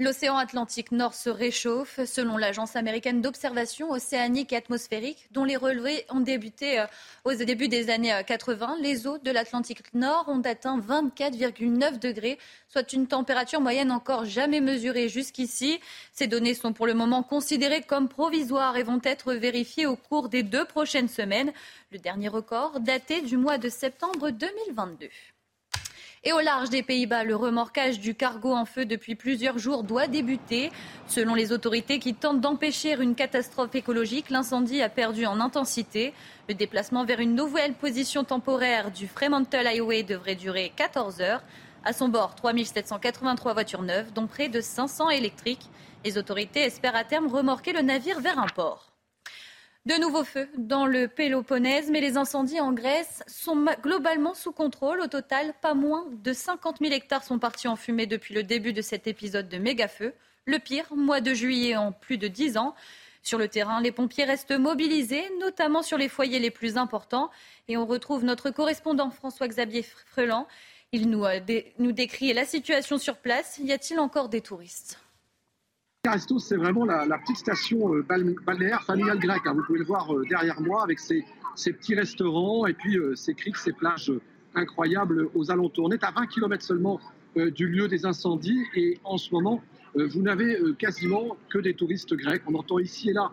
L'océan 0.02 0.36
Atlantique 0.36 0.92
Nord 0.92 1.14
se 1.14 1.30
réchauffe. 1.30 2.00
Selon 2.06 2.36
l'agence 2.36 2.76
américaine 2.76 3.22
d'observation 3.22 3.92
océanique 3.92 4.52
et 4.52 4.56
atmosphérique, 4.56 5.28
dont 5.30 5.44
les 5.44 5.56
relevés 5.56 6.08
ont 6.10 6.22
débuté 6.22 6.80
euh, 6.80 6.88
au 7.24 7.36
début 7.36 7.68
des 7.68 7.92
années 7.92 8.20
80, 8.26 8.78
euh, 8.80 8.82
les 8.82 9.06
eaux 9.06 9.20
de 9.20 9.30
l'Atlantique 9.30 9.94
Nord 9.94 10.26
ont 10.28 10.42
atteint 10.42 10.80
24,9 10.80 12.00
degrés, 12.00 12.40
soit 12.68 12.94
une 12.94 13.06
température 13.06 13.62
moyenne 13.62 13.92
encore 13.92 14.26
jamais 14.26 14.60
mesurée 14.60 15.08
jusqu'ici. 15.08 15.80
Ces 16.14 16.26
données 16.26 16.56
sont 16.56 16.74
pour 16.74 16.88
le 16.88 16.96
moment 16.96 17.22
considérées 17.22 17.84
comme 17.84 18.10
provisoires 18.10 18.78
et 18.78 18.84
vont 18.84 19.02
être 19.04 19.36
vérifiées 19.36 19.86
au 19.86 19.98
cours 19.98 20.30
des 20.30 20.42
deux 20.42 20.66
prochaines 20.66 21.10
semaines. 21.10 21.54
Le 21.92 22.00
dernier 22.00 22.28
record 22.28 22.80
daté 22.80 23.22
du 23.22 23.38
mois 23.38 23.60
de 23.60 23.70
septembre 23.70 24.32
2022. 24.32 25.10
Et 26.24 26.34
au 26.34 26.40
large 26.40 26.70
des 26.70 26.84
Pays-Bas, 26.84 27.24
le 27.24 27.36
remorquage 27.36 28.00
du 28.00 28.14
cargo 28.14 28.54
en 28.54 28.66
feu 28.66 28.86
depuis 28.86 29.16
plusieurs 29.16 29.58
jours 29.58 29.84
doit 29.84 30.06
débuter. 30.06 30.72
Selon 31.08 31.34
les 31.34 31.52
autorités 31.52 31.98
qui 31.98 32.14
tentent 32.14 32.42
d'empêcher 32.42 32.94
une 32.94 33.16
catastrophe 33.16 33.74
écologique, 33.74 34.30
l'incendie 34.30 34.84
a 34.84 34.90
perdu 34.90 35.26
en 35.26 35.40
intensité. 35.40 36.14
Le 36.48 36.54
déplacement 36.54 37.06
vers 37.06 37.22
une 37.22 37.34
nouvelle 37.34 37.74
position 37.74 38.24
temporaire 38.24 38.92
du 38.92 39.08
Fremantle 39.08 39.66
Highway 39.66 40.04
devrait 40.04 40.36
durer 40.36 40.72
14 40.76 41.22
heures. 41.22 41.42
À 41.84 41.92
son 41.92 42.08
bord, 42.08 42.36
3783 42.36 43.54
voitures 43.54 43.82
neuves, 43.82 44.14
dont 44.14 44.28
près 44.28 44.48
de 44.48 44.62
500 44.62 45.10
électriques. 45.10 45.72
Les 46.06 46.20
autorités 46.20 46.62
espèrent 46.62 46.96
à 46.96 47.04
terme 47.04 47.34
remorquer 47.34 47.74
le 47.74 47.82
navire 47.82 48.20
vers 48.20 48.38
un 48.38 48.46
port. 48.46 48.91
De 49.88 50.00
nouveaux 50.00 50.24
feux 50.24 50.48
dans 50.60 50.86
le 50.86 51.08
Péloponnèse, 51.08 51.90
mais 51.90 52.02
les 52.02 52.16
incendies 52.16 52.60
en 52.60 52.72
Grèce 52.72 53.24
sont 53.26 53.66
globalement 53.82 54.36
sous 54.36 54.52
contrôle. 54.52 55.02
Au 55.02 55.08
total, 55.08 55.56
pas 55.60 55.74
moins 55.74 56.06
de 56.12 56.34
50 56.34 56.78
000 56.82 56.94
hectares 56.94 57.24
sont 57.24 57.40
partis 57.40 57.68
en 57.68 57.76
fumée 57.76 58.06
depuis 58.06 58.36
le 58.36 58.44
début 58.44 58.74
de 58.74 58.84
cet 58.84 59.08
épisode 59.08 59.50
de 59.50 59.58
méga-feu. 59.58 60.14
Le 60.46 60.60
pire, 60.60 60.86
mois 60.96 61.20
de 61.20 61.34
juillet 61.34 61.76
en 61.78 61.92
plus 61.92 62.20
de 62.20 62.28
10 62.28 62.58
ans. 62.58 62.76
Sur 63.24 63.40
le 63.40 63.48
terrain, 63.48 63.82
les 63.82 63.92
pompiers 63.92 64.24
restent 64.24 64.52
mobilisés, 64.52 65.24
notamment 65.40 65.82
sur 65.82 65.98
les 65.98 66.10
foyers 66.10 66.40
les 66.40 66.52
plus 66.52 66.78
importants. 66.78 67.32
Et 67.68 67.76
on 67.76 67.88
retrouve 67.88 68.24
notre 68.24 68.52
correspondant 68.52 69.10
François-Xavier 69.10 69.82
Freland. 69.82 70.46
Il 70.92 71.10
nous, 71.10 71.26
euh, 71.26 71.40
nous 71.80 71.92
décrit 71.92 72.34
la 72.34 72.46
situation 72.46 73.00
sur 73.00 73.18
place. 73.18 73.58
Y 73.58 73.72
a-t-il 73.72 74.00
encore 74.00 74.30
des 74.30 74.42
touristes? 74.42 75.01
Carestos, 76.04 76.40
c'est 76.40 76.56
vraiment 76.56 76.84
la, 76.84 77.06
petite 77.20 77.38
station 77.38 77.94
euh, 77.94 78.02
balnéaire 78.02 78.82
familiale 78.82 79.20
grecque. 79.20 79.46
Hein. 79.46 79.54
Vous 79.54 79.64
pouvez 79.64 79.78
le 79.78 79.86
voir 79.86 80.12
euh, 80.12 80.24
derrière 80.28 80.60
moi 80.60 80.82
avec 80.82 80.98
ses 80.98 81.24
petits 81.74 81.94
restaurants 81.94 82.66
et 82.66 82.74
puis 82.74 82.98
ces 83.14 83.36
criques, 83.36 83.58
ces 83.58 83.72
plages 83.72 84.12
incroyables 84.56 85.30
aux 85.36 85.52
alentours. 85.52 85.86
On 85.86 85.92
est 85.92 86.04
à 86.04 86.10
20 86.10 86.26
km 86.26 86.66
seulement 86.66 87.00
du 87.36 87.68
lieu 87.68 87.88
des 87.88 88.08
incendies 88.08 88.64
et 88.74 89.00
en 89.04 89.18
ce 89.18 89.32
moment, 89.32 89.62
vous 89.96 90.24
n'avez 90.24 90.58
quasiment 90.80 91.38
que 91.50 91.60
des 91.60 91.76
touristes 91.76 92.16
grecs. 92.16 92.42
On 92.48 92.56
entend 92.56 92.80
ici 92.80 93.12
et 93.12 93.14
là 93.14 93.32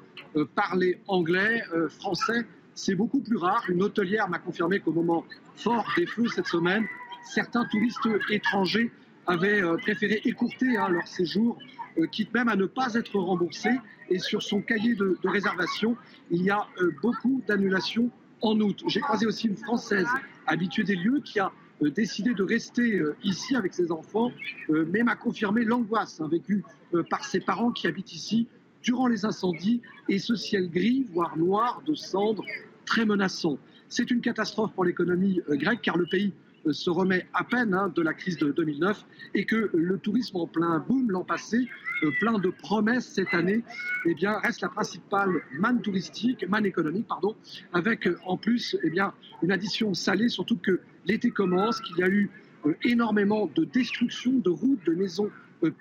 parler 0.55 1.01
anglais, 1.07 1.63
français. 1.89 2.45
C'est 2.75 2.95
beaucoup 2.95 3.21
plus 3.21 3.37
rare. 3.37 3.65
Une 3.69 3.83
hôtelière 3.83 4.29
m'a 4.29 4.39
confirmé 4.39 4.81
qu'au 4.81 4.93
moment 4.93 5.25
fort 5.57 5.87
des 5.97 6.07
feux 6.07 6.29
cette 6.29 6.49
semaine, 6.49 6.85
certains 7.23 7.65
touristes 7.67 8.09
étrangers 8.31 8.91
avaient 9.27 9.63
préféré 9.79 10.21
écourter 10.25 10.77
hein, 10.77 10.89
leur 10.91 11.07
séjour 11.07 11.57
euh, 11.57 11.88
quitte 12.11 12.33
même 12.35 12.49
à 12.49 12.57
ne 12.57 12.67
pas 12.67 12.95
être 12.95 13.19
remboursé. 13.19 13.71
Et 14.11 14.19
sur 14.19 14.43
son 14.43 14.63
cahier 14.63 14.95
de, 14.95 15.19
réservation, 15.25 15.97
il 16.31 16.43
y 16.43 16.51
a 16.51 16.67
euh, 16.81 16.91
beaucoup 17.03 17.43
d'annulations 17.47 18.11
en 18.41 18.59
août. 18.61 18.83
J'ai 18.87 19.01
croisé 19.01 19.27
aussi 19.27 19.49
une 19.49 19.57
Française 19.57 20.07
habituée 20.47 20.85
des 20.85 20.97
lieux 20.97 21.21
qui 21.25 21.41
a 21.41 21.53
euh, 21.83 21.91
décidé 21.91 22.35
de 22.35 22.43
rester 22.43 23.03
ici 23.23 23.55
avec 23.57 23.75
ses 23.75 23.93
enfants, 23.93 24.33
mais 24.69 25.03
m'a 25.03 25.17
confirmé 25.17 25.65
l'angoisse 25.65 26.21
hein, 26.21 26.29
vécue 26.29 26.65
par 27.11 27.25
ses 27.25 27.41
parents 27.41 27.71
qui 27.71 27.87
habitent 27.87 28.13
ici 28.13 28.49
durant 28.83 29.07
les 29.07 29.25
incendies 29.25 29.83
et 30.09 30.19
ce 30.19 30.35
ciel 30.35 30.71
gris, 30.71 31.07
voire 31.13 31.37
noir, 31.37 31.83
de 31.87 31.95
cendres, 31.95 32.45
très 32.87 33.05
menaçant. 33.05 33.59
C'est 33.89 34.11
une 34.11 34.21
catastrophe 34.21 34.73
pour 34.73 34.85
l'économie 34.85 35.41
grecque 35.49 35.83
car 35.83 35.97
le 35.97 36.07
pays 36.07 36.33
se 36.73 36.91
remet 36.91 37.27
à 37.35 37.45
peine 37.45 37.75
hein, 37.75 37.93
de 37.95 38.03
la 38.03 38.15
crise 38.15 38.37
de 38.39 38.53
2009 38.53 39.05
et 39.35 39.45
que 39.45 39.71
le 39.73 39.99
tourisme 39.99 40.37
en 40.37 40.47
plein 40.47 40.79
boom 40.79 41.11
l'an 41.11 41.25
passé, 41.25 41.69
euh, 42.03 42.11
plein 42.21 42.39
de 42.39 42.49
promesses 42.51 43.07
cette 43.07 43.35
année, 43.35 43.63
eh 44.07 44.15
bien, 44.15 44.39
reste 44.39 44.61
la 44.61 44.69
principale 44.69 45.31
manne 45.59 45.81
touristique, 45.81 46.49
manne 46.49 46.67
économique, 46.67 47.07
pardon, 47.07 47.37
avec 47.73 48.07
euh, 48.07 48.19
en 48.25 48.37
plus 48.37 48.77
eh 48.83 48.91
bien, 48.91 49.13
une 49.43 49.53
addition 49.53 49.95
salée, 49.95 50.29
surtout 50.29 50.59
que 50.59 50.81
l'été 51.07 51.31
commence, 51.31 51.81
qu'il 51.81 51.99
y 51.99 52.03
a 52.03 52.09
eu 52.09 52.31
euh, 52.67 52.75
énormément 52.85 53.51
de 53.55 53.65
destruction 53.65 54.33
de 54.33 54.51
routes, 54.51 54.85
de 54.87 54.95
maisons 54.95 55.31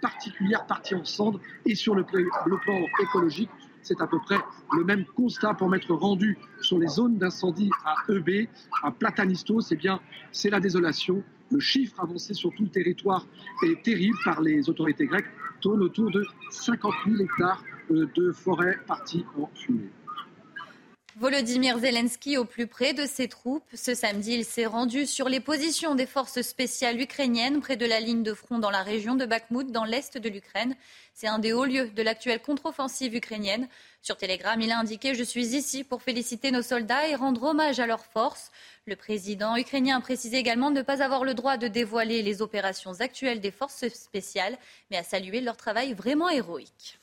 particulières 0.02 0.66
parties 0.66 0.96
en 0.96 1.06
cendres 1.06 1.40
et 1.64 1.76
sur 1.76 1.94
le, 1.94 2.04
le 2.12 2.58
plan 2.58 2.80
écologique, 3.00 3.50
c'est 3.88 4.02
à 4.02 4.08
peu 4.08 4.20
près 4.20 4.38
le 4.76 4.84
même 4.84 5.06
constat 5.16 5.54
pour 5.54 5.70
m'être 5.70 5.94
rendu 5.94 6.38
sur 6.62 6.78
les 6.78 6.88
zones 6.88 7.18
d'incendie 7.18 7.70
à 7.86 7.96
EB, 8.12 8.48
à 8.84 8.92
Platanistos. 8.92 9.72
Eh 9.72 9.76
bien, 9.76 10.02
c'est 10.32 10.50
la 10.50 10.60
désolation. 10.60 11.24
Le 11.52 11.60
chiffre 11.60 11.98
avancé 12.02 12.34
sur 12.34 12.54
tout 12.54 12.64
le 12.64 12.70
territoire 12.70 13.26
est 13.64 13.82
terrible 13.82 14.18
par 14.26 14.42
les 14.42 14.70
autorités 14.70 15.06
grecques, 15.06 15.30
tourne 15.62 15.82
autour 15.82 16.12
de 16.12 16.26
50 16.50 16.94
000 17.06 17.22
hectares 17.22 17.64
euh, 17.92 18.06
de 18.16 18.32
forêt 18.34 18.78
partis 18.86 19.26
en 19.40 19.50
fumée. 19.56 19.90
Volodymyr 21.20 21.80
Zelensky 21.80 22.38
au 22.38 22.46
plus 22.46 22.68
près 22.68 22.94
de 22.94 23.08
ses 23.08 23.28
troupes. 23.28 23.68
Ce 23.74 23.96
samedi, 23.96 24.34
il 24.34 24.46
s'est 24.46 24.68
rendu 24.68 25.08
sur 25.08 25.30
les 25.30 25.40
positions 25.40 25.96
des 25.96 26.06
forces 26.06 26.44
spéciales 26.44 27.02
ukrainiennes 27.02 27.60
près 27.60 27.76
de 27.76 27.88
la 27.88 28.00
ligne 28.00 28.22
de 28.22 28.36
front 28.36 28.60
dans 28.60 28.70
la 28.70 28.84
région 28.84 29.16
de 29.16 29.26
Bakhmut, 29.26 29.72
dans 29.72 29.84
l'est 29.84 30.16
de 30.20 30.30
l'Ukraine. 30.30 30.76
C'est 31.16 31.26
un 31.26 31.40
des 31.40 31.54
hauts 31.54 31.66
lieux 31.66 31.90
de 31.90 32.04
l'actuelle 32.04 32.40
contre-offensive 32.40 33.16
ukrainienne. 33.16 33.68
Sur 34.04 34.18
Telegram, 34.18 34.62
il 34.62 34.72
a 34.72 34.78
indiqué 34.78 35.16
Je 35.16 35.24
suis 35.24 35.56
ici 35.56 35.84
pour 35.84 36.04
féliciter 36.04 36.52
nos 36.52 36.62
soldats 36.62 37.08
et 37.08 37.16
rendre 37.16 37.46
hommage 37.46 37.80
à 37.80 37.88
leurs 37.88 38.06
forces. 38.06 38.52
Le 38.86 38.96
président 38.96 39.56
ukrainien 39.56 39.98
a 39.98 40.02
précisé 40.02 40.38
également 40.38 40.70
ne 40.70 40.84
pas 40.84 41.02
avoir 41.02 41.24
le 41.24 41.34
droit 41.34 41.58
de 41.58 41.68
dévoiler 41.68 42.22
les 42.22 42.44
opérations 42.44 42.94
actuelles 43.00 43.42
des 43.42 43.50
forces 43.50 43.88
spéciales, 43.88 44.60
mais 44.92 44.98
a 44.98 45.04
salué 45.04 45.42
leur 45.42 45.58
travail 45.58 45.96
vraiment 45.96 46.30
héroïque. 46.30 47.00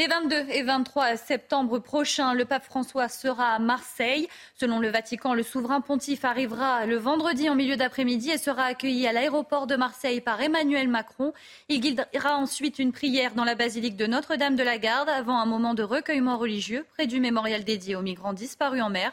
Les 0.00 0.06
22 0.06 0.46
et 0.48 0.62
23 0.62 1.18
septembre 1.18 1.78
prochains, 1.78 2.32
le 2.32 2.46
pape 2.46 2.64
François 2.64 3.10
sera 3.10 3.52
à 3.52 3.58
Marseille. 3.58 4.28
Selon 4.58 4.78
le 4.78 4.88
Vatican, 4.88 5.34
le 5.34 5.42
souverain 5.42 5.82
pontife 5.82 6.24
arrivera 6.24 6.86
le 6.86 6.96
vendredi 6.96 7.50
en 7.50 7.54
milieu 7.54 7.76
d'après-midi 7.76 8.30
et 8.30 8.38
sera 8.38 8.62
accueilli 8.62 9.06
à 9.06 9.12
l'aéroport 9.12 9.66
de 9.66 9.76
Marseille 9.76 10.22
par 10.22 10.40
Emmanuel 10.40 10.88
Macron. 10.88 11.34
Il 11.68 11.82
guidera 11.82 12.38
ensuite 12.38 12.78
une 12.78 12.92
prière 12.92 13.34
dans 13.34 13.44
la 13.44 13.54
basilique 13.54 13.96
de 13.96 14.06
Notre-Dame 14.06 14.56
de 14.56 14.62
la 14.62 14.78
Garde 14.78 15.10
avant 15.10 15.38
un 15.38 15.44
moment 15.44 15.74
de 15.74 15.82
recueillement 15.82 16.38
religieux 16.38 16.86
près 16.94 17.06
du 17.06 17.20
mémorial 17.20 17.64
dédié 17.64 17.94
aux 17.94 18.00
migrants 18.00 18.32
disparus 18.32 18.80
en 18.80 18.88
mer. 18.88 19.12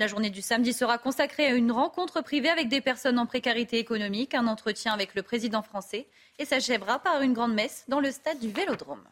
La 0.00 0.08
journée 0.08 0.30
du 0.30 0.42
samedi 0.42 0.72
sera 0.72 0.98
consacrée 0.98 1.46
à 1.46 1.54
une 1.54 1.70
rencontre 1.70 2.22
privée 2.22 2.50
avec 2.50 2.66
des 2.66 2.80
personnes 2.80 3.20
en 3.20 3.26
précarité 3.26 3.78
économique, 3.78 4.34
un 4.34 4.48
entretien 4.48 4.94
avec 4.94 5.14
le 5.14 5.22
président 5.22 5.62
français 5.62 6.08
et 6.40 6.44
s'achèvera 6.44 6.98
par 6.98 7.22
une 7.22 7.34
grande 7.34 7.54
messe 7.54 7.84
dans 7.86 8.00
le 8.00 8.10
stade 8.10 8.40
du 8.40 8.50
Vélodrome. 8.50 9.04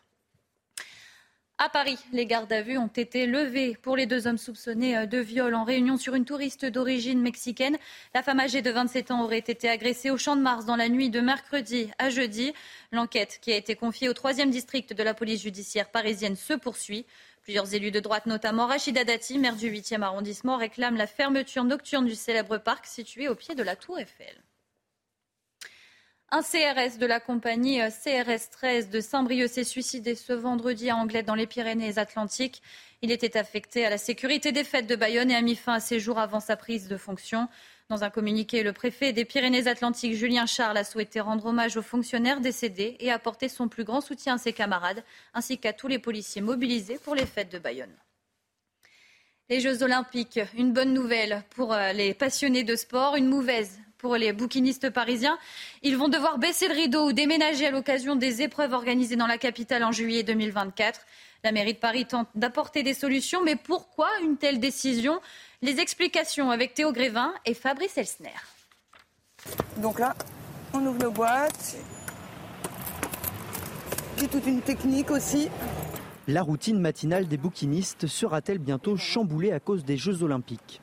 À 1.65 1.69
Paris, 1.69 1.99
les 2.13 2.27
gardes 2.27 2.53
à 2.53 2.61
vue 2.61 2.77
ont 2.77 2.89
été 2.89 3.25
levées 3.25 3.79
pour 3.81 3.97
les 3.97 4.07
deux 4.07 4.27
hommes 4.27 4.37
soupçonnés 4.37 4.97
euh, 4.97 5.07
de 5.07 5.19
viol 5.19 5.55
en 5.55 5.63
réunion 5.63 5.97
sur 5.97 6.17
une 6.17 6.25
touriste 6.25 6.67
d'origine 6.67 7.21
mexicaine. 7.21 7.79
La 8.15 8.25
femme 8.25 8.41
âgée 8.41 8.63
de 8.63 8.71
27 8.73 9.13
ans 9.13 9.23
aurait 9.23 9.39
été 9.39 9.69
agressée 9.69 10.11
au 10.11 10.19
Champ 10.19 10.35
de 10.35 10.41
Mars 10.41 10.65
dans 10.65 10.75
la 10.75 10.89
nuit 10.89 11.09
de 11.09 11.21
mercredi 11.21 11.89
à 11.99 12.11
jeudi. 12.11 12.53
L'enquête 12.91 13.39
qui 13.41 13.53
a 13.53 13.57
été 13.57 13.77
confiée 13.77 14.09
au 14.09 14.13
troisième 14.13 14.51
district 14.51 14.93
de 14.93 15.03
la 15.05 15.15
police 15.15 15.43
judiciaire 15.43 15.89
parisienne 15.89 16.35
se 16.35 16.55
poursuit. 16.55 17.07
Plusieurs 17.43 17.73
élus 17.73 17.93
de 17.93 18.01
droite, 18.01 18.27
notamment 18.27 18.67
Rachida 18.67 19.05
Dati, 19.05 19.39
maire 19.39 19.55
du 19.55 19.71
8e 19.71 20.03
arrondissement, 20.03 20.57
réclament 20.57 20.97
la 20.97 21.07
fermeture 21.07 21.63
nocturne 21.63 22.07
du 22.07 22.17
célèbre 22.17 22.59
parc 22.59 22.87
situé 22.87 23.29
au 23.29 23.37
pied 23.37 23.55
de 23.55 23.63
la 23.63 23.77
Tour 23.77 24.01
Eiffel. 24.01 24.35
Un 26.35 26.41
CRS 26.41 26.97
de 26.97 27.05
la 27.05 27.21
compagnie 27.21 27.83
euh, 27.83 27.91
CRS 27.91 28.49
13 28.51 28.89
de 28.89 29.03
Saint-Brieuc 29.03 29.49
s'est 29.49 29.65
suicidé 29.65 30.15
ce 30.15 30.33
vendredi 30.33 30.89
à 30.89 30.97
Anglet 30.97 31.23
dans 31.23 31.35
les 31.35 31.47
Pyrénées-Atlantiques. 31.47 32.63
Il 33.03 33.11
était 33.11 33.37
affecté 33.37 33.85
à 33.85 33.91
la 33.91 33.99
sécurité 33.99 34.51
des 34.51 34.65
fêtes 34.65 34.87
de 34.87 34.97
Bayonne 34.97 35.31
et 35.31 35.35
a 35.35 35.43
mis 35.43 35.57
fin 35.57 35.75
à 35.75 35.81
ses 35.81 36.01
jours 36.01 36.19
avant 36.19 36.41
sa 36.41 36.57
prise 36.57 36.89
de 36.89 36.97
fonction. 36.97 37.49
Dans 37.91 38.03
un 38.03 38.09
communiqué, 38.09 38.63
le 38.63 38.73
préfet 38.73 39.13
des 39.13 39.27
Pyrénées-Atlantiques, 39.27 40.15
Julien 40.15 40.47
Charles, 40.47 40.79
a 40.79 40.85
souhaité 40.85 41.21
rendre 41.21 41.45
hommage 41.45 41.77
aux 41.77 41.83
fonctionnaires 41.83 42.41
décédés 42.41 42.97
et 43.01 43.13
apporter 43.13 43.51
son 43.51 43.69
plus 43.69 43.85
grand 43.85 44.01
soutien 44.01 44.37
à 44.37 44.39
ses 44.39 44.55
camarades, 44.55 45.05
ainsi 45.35 45.59
qu'à 45.59 45.75
tous 45.75 45.87
les 45.87 45.99
policiers 45.99 46.41
mobilisés 46.41 46.99
pour 47.05 47.15
les 47.15 47.27
fêtes 47.27 47.53
de 47.53 47.59
Bayonne. 47.59 47.95
Les 49.51 49.61
Jeux 49.61 49.83
Olympiques, 49.83 50.41
une 50.57 50.73
bonne 50.73 50.95
nouvelle 50.95 51.43
pour 51.51 51.75
euh, 51.75 51.93
les 51.93 52.15
passionnés 52.15 52.65
de 52.65 52.75
sport, 52.75 53.17
une 53.17 53.29
mauvaise 53.29 53.79
pour 54.03 54.17
les 54.17 54.33
bouquinistes 54.33 54.91
parisiens. 54.91 55.39
Ils 55.83 55.97
vont 55.97 56.09
devoir 56.09 56.37
baisser 56.37 56.67
le 56.67 56.75
rideau 56.75 57.09
ou 57.09 57.13
déménager 57.13 57.67
à 57.67 57.71
l'occasion 57.71 58.17
des 58.17 58.43
épreuves 58.43 58.73
organisées 58.73 59.15
dans 59.15 59.29
la 59.29 59.39
capitale 59.39 59.85
en 59.85 59.93
juillet 59.93 60.25
2024. 60.25 61.01
La 61.45 61.53
mairie 61.53 61.75
de 61.75 61.79
Paris 61.79 62.05
tente 62.05 62.29
d'apporter 62.35 62.83
des 62.83 62.95
solutions, 62.95 63.43
mais 63.45 63.55
pourquoi 63.57 64.09
une 64.23 64.37
telle 64.37 64.59
décision? 64.59 65.21
Les 65.63 65.79
explications 65.79 66.51
avec 66.51 66.75
Théo 66.75 66.93
Grévin 66.93 67.33
et 67.47 67.55
Fabrice 67.55 67.97
Elsner. 67.97 68.31
Donc 69.77 70.01
là, 70.01 70.17
on 70.75 70.85
ouvre 70.85 70.99
nos 70.99 71.11
boîtes. 71.13 71.77
C'est 74.17 74.29
toute 74.29 74.47
une 74.47 74.63
technique 74.63 75.13
aussi. 75.13 75.49
La 76.27 76.43
routine 76.43 76.81
matinale 76.81 77.29
des 77.29 77.37
bouquinistes 77.37 78.09
sera-t-elle 78.09 78.59
bientôt 78.59 78.97
chamboulée 78.97 79.53
à 79.53 79.61
cause 79.61 79.85
des 79.85 79.97
Jeux 79.97 80.25
Olympiques? 80.25 80.81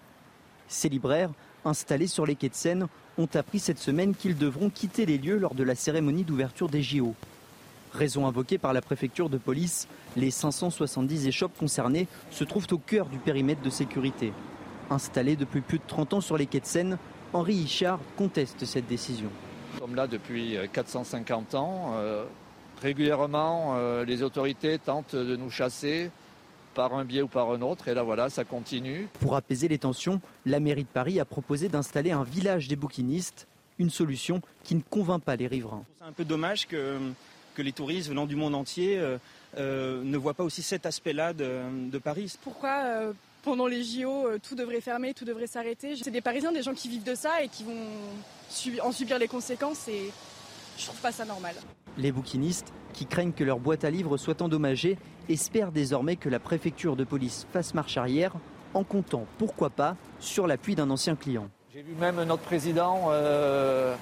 Ces 0.68 0.88
libraires, 0.88 1.32
installés 1.66 2.08
sur 2.08 2.26
les 2.26 2.36
quais 2.36 2.50
de 2.50 2.56
Seine, 2.56 2.88
ont 3.20 3.30
appris 3.36 3.60
cette 3.60 3.80
semaine 3.80 4.16
qu'ils 4.16 4.38
devront 4.38 4.70
quitter 4.70 5.06
les 5.06 5.18
lieux 5.18 5.38
lors 5.38 5.54
de 5.54 5.64
la 5.64 5.76
cérémonie 5.76 6.24
d'ouverture 6.24 6.70
des 6.70 6.82
JO. 6.82 7.14
Raison 7.94 8.28
invoquée 8.28 8.58
par 8.58 8.72
la 8.72 8.82
préfecture 8.82 9.30
de 9.30 9.38
police, 9.38 9.88
les 10.16 10.32
570 10.32 11.28
échoppes 11.28 11.58
concernées 11.58 12.08
se 12.32 12.44
trouvent 12.44 12.68
au 12.72 12.78
cœur 12.78 13.08
du 13.08 13.18
périmètre 13.18 13.62
de 13.62 13.70
sécurité. 13.70 14.32
Installé 14.90 15.36
depuis 15.36 15.62
plus 15.62 15.80
de 15.80 15.84
30 15.86 16.14
ans 16.16 16.22
sur 16.22 16.38
les 16.38 16.46
quais 16.46 16.62
de 16.62 16.66
Seine, 16.66 16.98
Henri 17.34 17.56
Hichard 17.56 18.00
conteste 18.18 18.66
cette 18.66 18.88
décision. 18.88 19.30
Nous 19.86 19.94
là 19.94 20.08
depuis 20.08 20.58
450 20.72 21.56
ans. 21.56 21.94
Euh, 21.96 22.26
régulièrement, 22.82 23.76
euh, 23.76 24.06
les 24.06 24.24
autorités 24.24 24.80
tentent 24.80 25.16
de 25.16 25.36
nous 25.36 25.50
chasser 25.50 26.10
par 26.74 26.94
un 26.94 27.06
biais 27.06 27.22
ou 27.22 27.28
par 27.28 27.52
un 27.52 27.62
autre. 27.62 27.88
Et 27.88 27.94
là, 27.94 28.04
voilà, 28.04 28.30
ça 28.30 28.44
continue. 28.44 29.08
Pour 29.20 29.36
apaiser 29.36 29.68
les 29.68 29.78
tensions, 29.78 30.22
la 30.46 30.60
mairie 30.60 30.84
de 30.84 30.90
Paris 30.90 31.20
a 31.20 31.26
proposé 31.26 31.70
d'installer 31.70 32.12
un 32.12 32.24
village 32.24 32.68
des 32.68 32.76
bouquinistes, 32.76 33.48
une 33.78 33.90
solution 33.90 34.42
qui 34.64 34.76
ne 34.76 34.82
convainc 34.82 35.24
pas 35.24 35.36
les 35.36 35.48
riverains. 35.48 35.84
C'est 36.00 36.06
un 36.06 36.12
peu 36.12 36.26
dommage 36.26 36.68
que, 36.68 36.98
que 37.56 37.62
les 37.62 37.72
touristes 37.72 38.10
venant 38.10 38.26
du 38.26 38.36
monde 38.36 38.56
entier 38.56 38.98
euh, 38.98 39.18
euh, 39.58 40.04
ne 40.04 40.18
voient 40.18 40.34
pas 40.34 40.44
aussi 40.44 40.62
cet 40.62 40.86
aspect-là 40.86 41.34
de, 41.34 41.98
Paris. 42.04 42.34
Pourquoi 42.42 42.84
euh, 42.84 43.14
pendant 43.44 43.68
les 43.68 43.84
JO, 43.84 44.28
tout 44.44 44.56
devrait 44.56 44.82
fermer, 44.82 45.14
tout 45.14 45.26
devrait 45.26 45.48
s'arrêter? 45.48 45.96
C'est 45.96 46.12
des 46.12 46.22
Parisiens, 46.22 46.52
des 46.52 46.64
gens 46.64 46.74
qui 46.74 46.90
vivent 46.90 47.04
de 47.04 47.16
ça 47.16 47.42
et 47.42 47.48
qui 47.48 47.64
vont 47.64 48.84
en 48.84 48.92
subir 48.92 49.18
les 49.18 49.28
conséquences. 49.28 49.88
Et 49.88 50.12
je 50.78 50.86
trouve 50.86 51.00
pas 51.00 51.12
ça 51.12 51.26
normal. 51.26 51.56
Les 52.00 52.14
bouquinistes, 52.14 52.72
qui 52.94 53.06
craignent 53.06 53.34
que 53.34 53.44
leur 53.44 53.60
boîte 53.60 53.84
à 53.84 53.90
livres 53.90 54.16
soit 54.16 54.42
endommagée, 54.42 54.98
espèrent 55.28 55.74
désormais 55.74 56.16
que 56.16 56.30
la 56.30 56.40
préfecture 56.40 56.96
de 56.96 57.04
police 57.04 57.46
fasse 57.52 57.74
marche 57.74 57.98
arrière, 57.98 58.32
en 58.74 58.86
comptant, 58.86 59.26
pourquoi 59.38 59.70
pas, 59.70 59.98
sur 60.22 60.48
l'appui 60.48 60.76
d'un 60.76 60.90
ancien 60.92 61.18
client. 61.18 61.50
J'ai 61.74 61.82
vu 61.82 61.94
même 62.00 62.24
notre 62.24 62.44
président 62.44 63.08
euh, 63.10 63.96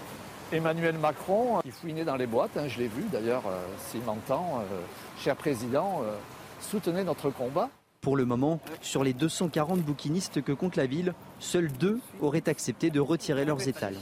Emmanuel 0.52 1.00
Macron 1.00 1.60
qui 1.64 1.72
fouinait 1.72 2.06
dans 2.06 2.18
les 2.18 2.28
boîtes, 2.28 2.56
hein, 2.56 2.68
je 2.68 2.78
l'ai 2.78 2.88
vu 2.88 3.04
d'ailleurs, 3.12 3.48
euh, 3.48 3.66
s'il 3.88 4.04
m'entend, 4.04 4.62
euh, 4.62 4.78
cher 5.20 5.36
président, 5.36 6.04
soutenez 6.62 7.04
notre 7.04 7.32
combat. 7.32 7.68
Pour 8.02 8.16
le 8.16 8.26
moment, 8.26 8.60
sur 8.82 9.04
les 9.04 9.14
240 9.14 9.82
bouquinistes 9.82 10.44
que 10.44 10.52
compte 10.52 10.76
la 10.76 10.86
ville, 10.86 11.16
seuls 11.40 11.72
deux 11.72 12.00
auraient 12.22 12.48
accepté 12.48 12.92
de 12.92 13.00
retirer 13.00 13.44
leurs 13.44 13.68
étals. 13.68 13.98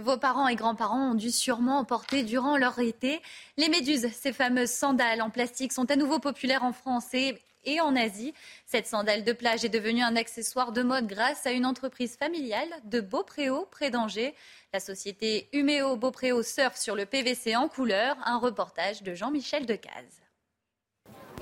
Vos 0.00 0.16
parents 0.16 0.48
et 0.48 0.56
grands-parents 0.56 1.10
ont 1.10 1.14
dû 1.14 1.30
sûrement 1.30 1.78
emporter 1.78 2.22
durant 2.22 2.56
leur 2.56 2.78
été 2.78 3.20
les 3.58 3.68
méduses. 3.68 4.10
Ces 4.12 4.32
fameuses 4.32 4.70
sandales 4.70 5.20
en 5.20 5.28
plastique 5.28 5.74
sont 5.74 5.90
à 5.90 5.96
nouveau 5.96 6.18
populaires 6.18 6.64
en 6.64 6.72
France 6.72 7.12
et, 7.12 7.38
en 7.82 7.94
Asie. 7.94 8.32
Cette 8.64 8.86
sandale 8.86 9.24
de 9.24 9.32
plage 9.34 9.62
est 9.62 9.68
devenue 9.68 10.02
un 10.02 10.16
accessoire 10.16 10.72
de 10.72 10.82
mode 10.82 11.06
grâce 11.06 11.44
à 11.46 11.50
une 11.50 11.66
entreprise 11.66 12.16
familiale 12.16 12.70
de 12.84 13.02
Beaupréau, 13.02 13.68
près 13.70 13.90
d'Angers. 13.90 14.34
La 14.72 14.80
société 14.80 15.50
Huméo 15.52 15.96
Beaupréau 15.96 16.42
surfe 16.42 16.78
sur 16.78 16.96
le 16.96 17.04
PVC 17.04 17.54
en 17.54 17.68
couleur. 17.68 18.16
Un 18.24 18.38
reportage 18.38 19.02
de 19.02 19.12
Jean-Michel 19.12 19.66
Decaze. 19.66 20.29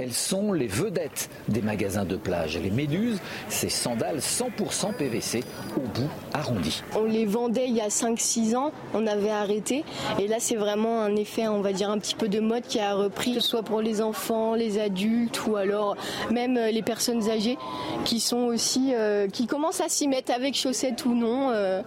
Elles 0.00 0.12
sont 0.12 0.52
les 0.52 0.68
vedettes 0.68 1.28
des 1.48 1.60
magasins 1.60 2.04
de 2.04 2.16
plage. 2.16 2.56
Les 2.56 2.70
méduses, 2.70 3.18
ces 3.48 3.68
sandales 3.68 4.18
100% 4.18 4.94
PVC 4.94 5.42
au 5.76 5.80
bout 5.80 6.08
arrondi. 6.32 6.84
On 6.94 7.02
les 7.02 7.26
vendait 7.26 7.66
il 7.66 7.74
y 7.74 7.80
a 7.80 7.88
5-6 7.88 8.54
ans, 8.54 8.70
on 8.94 9.08
avait 9.08 9.30
arrêté. 9.30 9.84
Et 10.20 10.28
là, 10.28 10.36
c'est 10.38 10.54
vraiment 10.54 11.02
un 11.02 11.16
effet, 11.16 11.48
on 11.48 11.62
va 11.62 11.72
dire, 11.72 11.90
un 11.90 11.98
petit 11.98 12.14
peu 12.14 12.28
de 12.28 12.38
mode 12.38 12.62
qui 12.62 12.78
a 12.78 12.94
repris, 12.94 13.34
que 13.34 13.40
ce 13.40 13.48
soit 13.48 13.64
pour 13.64 13.80
les 13.80 14.00
enfants, 14.00 14.54
les 14.54 14.78
adultes 14.78 15.44
ou 15.46 15.56
alors 15.56 15.96
même 16.30 16.56
euh, 16.56 16.70
les 16.70 16.82
personnes 16.82 17.28
âgées 17.28 17.58
qui 18.04 18.20
sont 18.20 18.44
aussi, 18.44 18.92
euh, 18.94 19.28
qui 19.28 19.48
commencent 19.48 19.80
à 19.80 19.88
s'y 19.88 20.06
mettre 20.06 20.32
avec 20.32 20.54
chaussettes 20.54 21.04
ou 21.06 21.14
non, 21.14 21.50
euh, 21.50 21.82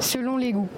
selon 0.00 0.36
les 0.36 0.52
goûts. 0.52 0.68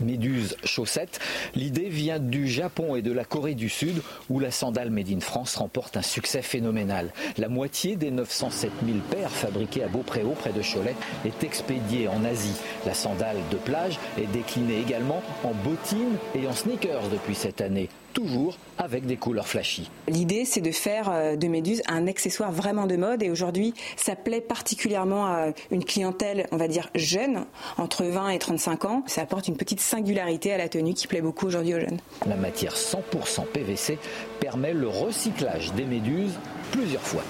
Méduse 0.00 0.56
chaussettes, 0.64 1.18
l'idée 1.54 1.88
vient 1.88 2.18
du 2.18 2.46
Japon 2.46 2.94
et 2.94 3.02
de 3.02 3.12
la 3.12 3.24
Corée 3.24 3.54
du 3.54 3.68
Sud 3.68 4.00
où 4.30 4.38
la 4.38 4.50
sandale 4.50 4.90
Made 4.90 5.10
in 5.10 5.20
France 5.20 5.56
remporte 5.56 5.96
un 5.96 6.02
succès 6.02 6.42
phénoménal. 6.42 7.12
La 7.36 7.48
moitié 7.48 7.96
des 7.96 8.10
907 8.10 8.70
000 8.84 8.98
paires 9.10 9.30
fabriquées 9.30 9.82
à 9.82 9.88
Beaupréau, 9.88 10.30
près 10.38 10.52
de 10.52 10.62
Cholet, 10.62 10.94
est 11.24 11.44
expédiée 11.44 12.08
en 12.08 12.24
Asie. 12.24 12.56
La 12.86 12.94
sandale 12.94 13.38
de 13.50 13.56
plage 13.56 13.98
est 14.16 14.30
déclinée 14.32 14.80
également 14.80 15.22
en 15.42 15.52
bottines 15.52 16.16
et 16.34 16.46
en 16.46 16.52
sneakers 16.52 17.08
depuis 17.10 17.34
cette 17.34 17.60
année 17.60 17.88
toujours 18.18 18.58
avec 18.78 19.06
des 19.06 19.16
couleurs 19.16 19.46
flashy. 19.46 19.90
L'idée, 20.08 20.44
c'est 20.44 20.60
de 20.60 20.72
faire 20.72 21.08
euh, 21.08 21.36
de 21.36 21.46
Méduse 21.46 21.82
un 21.86 22.08
accessoire 22.08 22.50
vraiment 22.50 22.86
de 22.86 22.96
mode 22.96 23.22
et 23.22 23.30
aujourd'hui, 23.30 23.74
ça 23.96 24.16
plaît 24.16 24.40
particulièrement 24.40 25.26
à 25.26 25.52
une 25.70 25.84
clientèle, 25.84 26.48
on 26.50 26.56
va 26.56 26.66
dire, 26.66 26.88
jeune, 26.96 27.44
entre 27.76 28.04
20 28.04 28.30
et 28.30 28.38
35 28.40 28.84
ans. 28.86 29.02
Ça 29.06 29.22
apporte 29.22 29.46
une 29.46 29.56
petite 29.56 29.80
singularité 29.80 30.52
à 30.52 30.58
la 30.58 30.68
tenue 30.68 30.94
qui 30.94 31.06
plaît 31.06 31.20
beaucoup 31.20 31.46
aujourd'hui 31.46 31.74
aux 31.74 31.80
jeunes. 31.80 31.98
La 32.26 32.36
matière 32.36 32.74
100% 32.74 33.46
PVC 33.52 33.98
permet 34.40 34.72
le 34.72 34.88
recyclage 34.88 35.72
des 35.74 35.84
méduses 35.84 36.38
plusieurs 36.72 37.02
fois. 37.02 37.22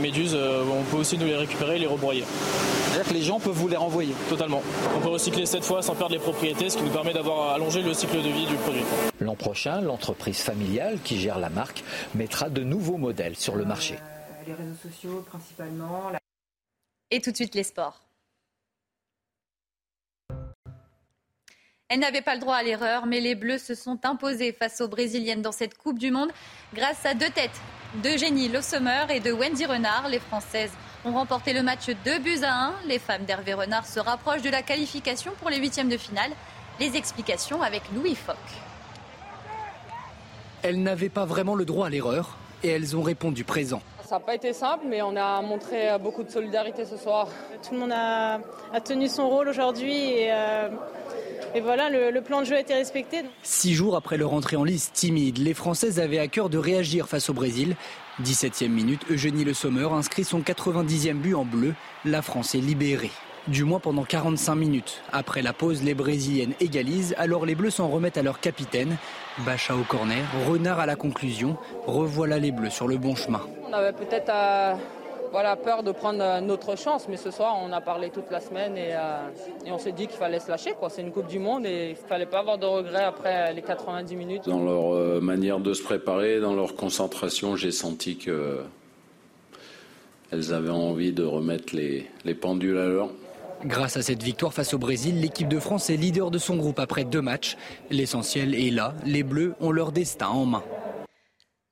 Méduses, 0.00 0.34
euh, 0.34 0.64
on 0.64 0.82
peut 0.84 0.96
aussi 0.96 1.18
nous 1.18 1.26
les 1.26 1.36
récupérer 1.36 1.76
et 1.76 1.78
les 1.78 1.86
rebroyer. 1.86 2.24
C'est-à-dire 2.24 3.08
que 3.08 3.14
les 3.14 3.22
gens 3.22 3.40
peuvent 3.40 3.54
vous 3.54 3.68
les 3.68 3.76
renvoyer 3.76 4.14
Totalement. 4.28 4.62
On 4.96 5.00
peut 5.00 5.08
recycler 5.08 5.46
cette 5.46 5.64
fois 5.64 5.82
sans 5.82 5.94
perdre 5.94 6.12
les 6.12 6.20
propriétés, 6.20 6.70
ce 6.70 6.76
qui 6.76 6.82
nous 6.82 6.90
permet 6.90 7.12
d'avoir 7.12 7.54
allongé 7.54 7.82
le 7.82 7.94
cycle 7.94 8.16
de 8.16 8.28
vie 8.28 8.46
du 8.46 8.54
produit. 8.56 8.82
L'an 9.20 9.34
prochain, 9.34 9.80
l'entreprise 9.80 10.40
familiale 10.40 10.98
qui 11.02 11.18
gère 11.18 11.38
la 11.38 11.48
marque 11.48 11.84
mettra 12.14 12.48
de 12.50 12.62
nouveaux 12.62 12.98
modèles 12.98 13.36
sur 13.36 13.56
le 13.56 13.64
marché. 13.64 13.94
Euh, 13.94 14.44
les 14.46 14.54
réseaux 14.54 14.76
sociaux 14.82 15.24
principalement. 15.28 16.12
Et 17.10 17.20
tout 17.20 17.30
de 17.30 17.36
suite 17.36 17.54
les 17.54 17.64
sports. 17.64 18.00
Elle 21.88 22.00
n'avait 22.00 22.22
pas 22.22 22.34
le 22.34 22.40
droit 22.40 22.56
à 22.56 22.62
l'erreur, 22.62 23.04
mais 23.04 23.20
les 23.20 23.34
Bleus 23.34 23.58
se 23.58 23.74
sont 23.74 24.00
imposés 24.04 24.52
face 24.52 24.80
aux 24.80 24.88
Brésiliennes 24.88 25.42
dans 25.42 25.52
cette 25.52 25.76
Coupe 25.76 25.98
du 25.98 26.10
Monde 26.10 26.30
grâce 26.72 27.04
à 27.04 27.12
deux 27.12 27.28
têtes 27.28 27.60
d'Eugénie 27.96 28.48
Le 28.48 28.62
Sommer 28.62 29.06
et 29.10 29.20
de 29.20 29.32
Wendy 29.32 29.66
Renard. 29.66 30.08
Les 30.08 30.18
Françaises 30.18 30.72
ont 31.04 31.12
remporté 31.12 31.52
le 31.52 31.62
match 31.62 31.86
2 32.04 32.18
buts 32.18 32.42
à 32.42 32.68
1. 32.68 32.74
Les 32.86 32.98
femmes 32.98 33.24
d'Hervé 33.24 33.54
Renard 33.54 33.86
se 33.86 34.00
rapprochent 34.00 34.42
de 34.42 34.50
la 34.50 34.62
qualification 34.62 35.32
pour 35.40 35.50
les 35.50 35.58
huitièmes 35.58 35.88
de 35.88 35.96
finale. 35.96 36.30
Les 36.80 36.96
explications 36.96 37.62
avec 37.62 37.82
Louis 37.94 38.14
Foch. 38.14 38.36
Elles 40.62 40.82
n'avaient 40.82 41.08
pas 41.08 41.24
vraiment 41.24 41.54
le 41.54 41.64
droit 41.64 41.88
à 41.88 41.90
l'erreur 41.90 42.36
et 42.62 42.68
elles 42.68 42.96
ont 42.96 43.02
répondu 43.02 43.44
présent. 43.44 43.82
Ça 44.04 44.16
n'a 44.16 44.20
pas 44.20 44.34
été 44.34 44.52
simple, 44.52 44.84
mais 44.88 45.02
on 45.02 45.16
a 45.16 45.42
montré 45.42 45.88
beaucoup 45.98 46.22
de 46.22 46.30
solidarité 46.30 46.84
ce 46.84 46.96
soir. 46.96 47.28
Tout 47.66 47.74
le 47.74 47.80
monde 47.80 47.92
a, 47.92 48.40
tenu 48.84 49.08
son 49.08 49.28
rôle 49.28 49.48
aujourd'hui 49.48 49.92
et, 49.92 50.32
euh, 50.32 50.68
et 51.54 51.60
voilà, 51.60 51.90
le, 51.90 52.20
plan 52.20 52.40
de 52.40 52.46
jeu 52.46 52.56
a 52.56 52.60
été 52.60 52.74
respecté. 52.74 53.22
Six 53.42 53.74
jours 53.74 53.96
après 53.96 54.16
leur 54.16 54.32
entrée 54.32 54.56
en 54.56 54.64
liste 54.64 54.92
timide, 54.94 55.38
les 55.38 55.54
Françaises 55.54 56.00
avaient 56.00 56.18
à 56.18 56.28
cœur 56.28 56.48
de 56.48 56.58
réagir 56.58 57.08
face 57.08 57.28
au 57.28 57.34
Brésil. 57.34 57.76
17e 58.22 58.68
minute, 58.68 59.02
Eugénie 59.10 59.44
Le 59.44 59.54
Sommer 59.54 59.88
inscrit 59.92 60.24
son 60.24 60.40
90e 60.40 61.14
but 61.14 61.34
en 61.34 61.44
bleu. 61.44 61.74
La 62.04 62.22
France 62.22 62.54
est 62.54 62.60
libérée. 62.60 63.10
Du 63.48 63.64
moins 63.64 63.80
pendant 63.80 64.04
45 64.04 64.54
minutes. 64.54 65.02
Après 65.12 65.42
la 65.42 65.52
pause, 65.52 65.82
les 65.82 65.94
Brésiliennes 65.94 66.54
égalisent, 66.60 67.14
alors 67.18 67.44
les 67.44 67.56
Bleus 67.56 67.70
s'en 67.70 67.88
remettent 67.88 68.16
à 68.16 68.22
leur 68.22 68.38
capitaine. 68.38 68.96
Bacha 69.44 69.74
au 69.74 69.82
corner, 69.82 70.24
Renard 70.48 70.78
à 70.78 70.86
la 70.86 70.94
conclusion. 70.94 71.56
Revoilà 71.86 72.38
les 72.38 72.52
Bleus 72.52 72.70
sur 72.70 72.86
le 72.86 72.98
bon 72.98 73.16
chemin. 73.16 73.40
On 73.68 73.72
avait 73.72 73.92
peut-être 73.92 74.30
à 74.30 74.76
voilà, 75.32 75.56
peur 75.56 75.82
de 75.82 75.90
prendre 75.92 76.40
notre 76.40 76.76
chance. 76.76 77.06
Mais 77.08 77.16
ce 77.16 77.30
soir, 77.30 77.58
on 77.60 77.72
a 77.72 77.80
parlé 77.80 78.10
toute 78.10 78.30
la 78.30 78.40
semaine 78.40 78.76
et, 78.76 78.92
euh, 78.92 79.22
on 79.66 79.78
s'est 79.78 79.92
dit 79.92 80.06
qu'il 80.06 80.18
fallait 80.18 80.38
se 80.38 80.48
lâcher. 80.48 80.74
C'est 80.90 81.00
une 81.02 81.10
Coupe 81.10 81.26
du 81.26 81.38
Monde 81.38 81.64
et 81.66 81.86
il 81.86 82.02
ne 82.02 82.08
fallait 82.08 82.26
pas 82.26 82.40
avoir 82.40 82.58
de 82.58 82.66
regrets 82.66 83.04
après 83.04 83.52
les 83.54 83.62
90 83.62 84.14
minutes. 84.14 84.42
Dans 84.46 84.62
leur 84.62 84.94
euh, 84.94 85.20
manière 85.20 85.58
de 85.58 85.72
se 85.72 85.82
préparer, 85.82 86.38
dans 86.38 86.54
leur 86.54 86.76
concentration, 86.76 87.56
j'ai 87.56 87.72
senti 87.72 88.16
qu'elles 88.16 88.60
avaient 90.52 90.70
envie 90.70 91.12
de 91.12 91.24
remettre 91.24 91.74
les, 91.74 92.06
les 92.24 92.34
pendules 92.34 92.78
à 92.78 92.86
l'heure. 92.86 93.08
Grâce 93.64 93.96
à 93.96 94.02
cette 94.02 94.22
victoire 94.22 94.52
face 94.52 94.74
au 94.74 94.78
Brésil, 94.78 95.20
l'équipe 95.20 95.48
de 95.48 95.60
France 95.60 95.88
est 95.88 95.96
leader 95.96 96.30
de 96.32 96.38
son 96.38 96.56
groupe 96.56 96.80
après 96.80 97.04
deux 97.04 97.22
matchs. 97.22 97.56
L'essentiel 97.90 98.54
est 98.54 98.70
là, 98.70 98.92
les 99.06 99.22
Bleus 99.22 99.54
ont 99.60 99.70
leur 99.70 99.92
destin 99.92 100.26
en 100.28 100.46
main. 100.46 100.64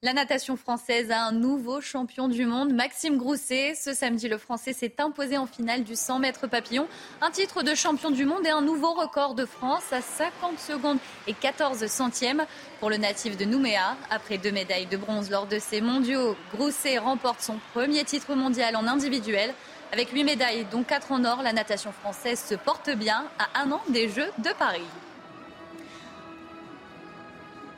La 0.03 0.15
natation 0.15 0.57
française 0.57 1.11
a 1.11 1.27
un 1.27 1.33
nouveau 1.33 1.83
champion 1.83 2.29
du 2.29 2.47
monde, 2.47 2.73
Maxime 2.73 3.19
Grousset. 3.19 3.75
Ce 3.75 3.93
samedi, 3.93 4.29
le 4.29 4.39
Français 4.39 4.73
s'est 4.73 4.95
imposé 4.99 5.37
en 5.37 5.45
finale 5.45 5.85
du 5.85 5.95
100 5.95 6.21
mètres 6.21 6.47
papillon. 6.47 6.89
Un 7.21 7.31
titre 7.31 7.63
de 7.63 7.75
champion 7.75 8.11
du 8.11 8.25
monde 8.25 8.47
et 8.47 8.49
un 8.49 8.63
nouveau 8.63 8.95
record 8.95 9.35
de 9.35 9.45
France 9.45 9.93
à 9.93 10.01
50 10.01 10.59
secondes 10.59 10.97
et 11.27 11.35
14 11.35 11.87
centièmes 11.87 12.47
pour 12.79 12.89
le 12.89 12.97
natif 12.97 13.37
de 13.37 13.45
Nouméa. 13.45 13.95
Après 14.09 14.39
deux 14.39 14.53
médailles 14.53 14.87
de 14.87 14.97
bronze 14.97 15.29
lors 15.29 15.47
de 15.47 15.59
ces 15.59 15.83
mondiaux, 15.83 16.35
Grousset 16.55 16.97
remporte 16.97 17.43
son 17.43 17.59
premier 17.75 18.03
titre 18.05 18.35
mondial 18.35 18.77
en 18.77 18.87
individuel. 18.87 19.53
Avec 19.93 20.13
huit 20.13 20.25
médailles, 20.25 20.67
dont 20.73 20.83
quatre 20.83 21.13
en 21.13 21.27
or, 21.27 21.43
la 21.43 21.53
natation 21.53 21.93
française 21.93 22.43
se 22.43 22.55
porte 22.55 22.89
bien 22.89 23.27
à 23.39 23.61
un 23.61 23.71
an 23.71 23.83
des 23.91 24.09
Jeux 24.09 24.31
de 24.39 24.51
Paris. 24.59 24.81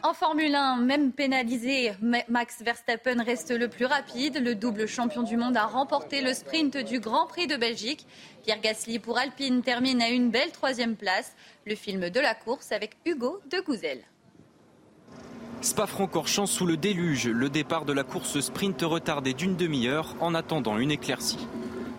En 0.05 0.15
Formule 0.15 0.53
1, 0.53 0.79
même 0.79 1.12
pénalisé, 1.12 1.93
Max 2.29 2.61
Verstappen 2.61 3.23
reste 3.23 3.53
le 3.53 3.69
plus 3.69 3.85
rapide. 3.85 4.43
Le 4.43 4.57
double 4.57 4.88
champion 4.88 5.23
du 5.23 5.37
monde 5.37 5.57
a 5.57 5.65
remporté 5.65 6.23
le 6.23 6.35
sprint 6.35 6.77
du 6.77 6.99
Grand 6.99 7.29
Prix 7.29 7.47
de 7.47 7.55
Belgique. 7.55 8.05
Pierre 8.43 8.61
Gasly 8.61 8.99
pour 8.99 9.17
Alpine 9.17 9.62
termine 9.62 10.03
à 10.03 10.09
une 10.09 10.31
belle 10.31 10.51
troisième 10.51 10.97
place. 10.97 11.37
Le 11.67 11.77
film 11.77 12.11
de 12.11 12.19
la 12.19 12.35
course 12.35 12.73
avec 12.73 12.97
Hugo 13.07 13.41
de 13.49 13.61
Gouzel. 13.61 14.01
Spa-Francorchamps 15.61 16.47
sous 16.47 16.67
le 16.67 16.77
déluge. 16.77 17.29
Le 17.29 17.49
départ 17.49 17.85
de 17.85 17.93
la 17.93 18.03
course 18.03 18.41
sprint 18.41 18.83
retardé 18.83 19.35
d'une 19.35 19.55
demi-heure 19.55 20.17
en 20.19 20.35
attendant 20.35 20.79
une 20.79 20.91
éclaircie. 20.91 21.47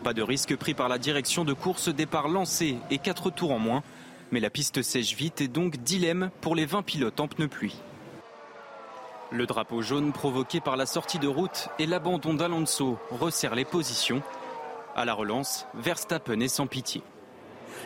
Pas 0.03 0.13
de 0.13 0.21
risque 0.21 0.57
pris 0.57 0.73
par 0.73 0.89
la 0.89 0.97
direction 0.97 1.45
de 1.45 1.53
course, 1.53 1.87
départ 1.87 2.27
lancé 2.27 2.75
et 2.91 2.97
quatre 2.97 3.29
tours 3.29 3.51
en 3.51 3.59
moins. 3.59 3.81
Mais 4.31 4.41
la 4.41 4.49
piste 4.49 4.81
sèche 4.81 5.15
vite 5.15 5.39
et 5.39 5.47
donc 5.47 5.77
dilemme 5.77 6.31
pour 6.41 6.53
les 6.53 6.65
20 6.65 6.81
pilotes 6.81 7.21
en 7.21 7.29
pneus 7.29 7.47
pluie. 7.47 7.81
Le 9.33 9.47
drapeau 9.47 9.81
jaune 9.81 10.11
provoqué 10.11 10.61
par 10.61 10.77
la 10.77 10.85
sortie 10.85 11.17
de 11.17 11.27
route 11.27 11.67
et 11.79 11.87
l'abandon 11.87 12.35
d'Alonso 12.35 12.99
resserre 13.09 13.55
les 13.55 13.65
positions. 13.65 14.21
À 14.95 15.05
la 15.05 15.15
relance, 15.15 15.65
Verstappen 15.73 16.39
est 16.39 16.47
sans 16.47 16.67
pitié. 16.67 17.01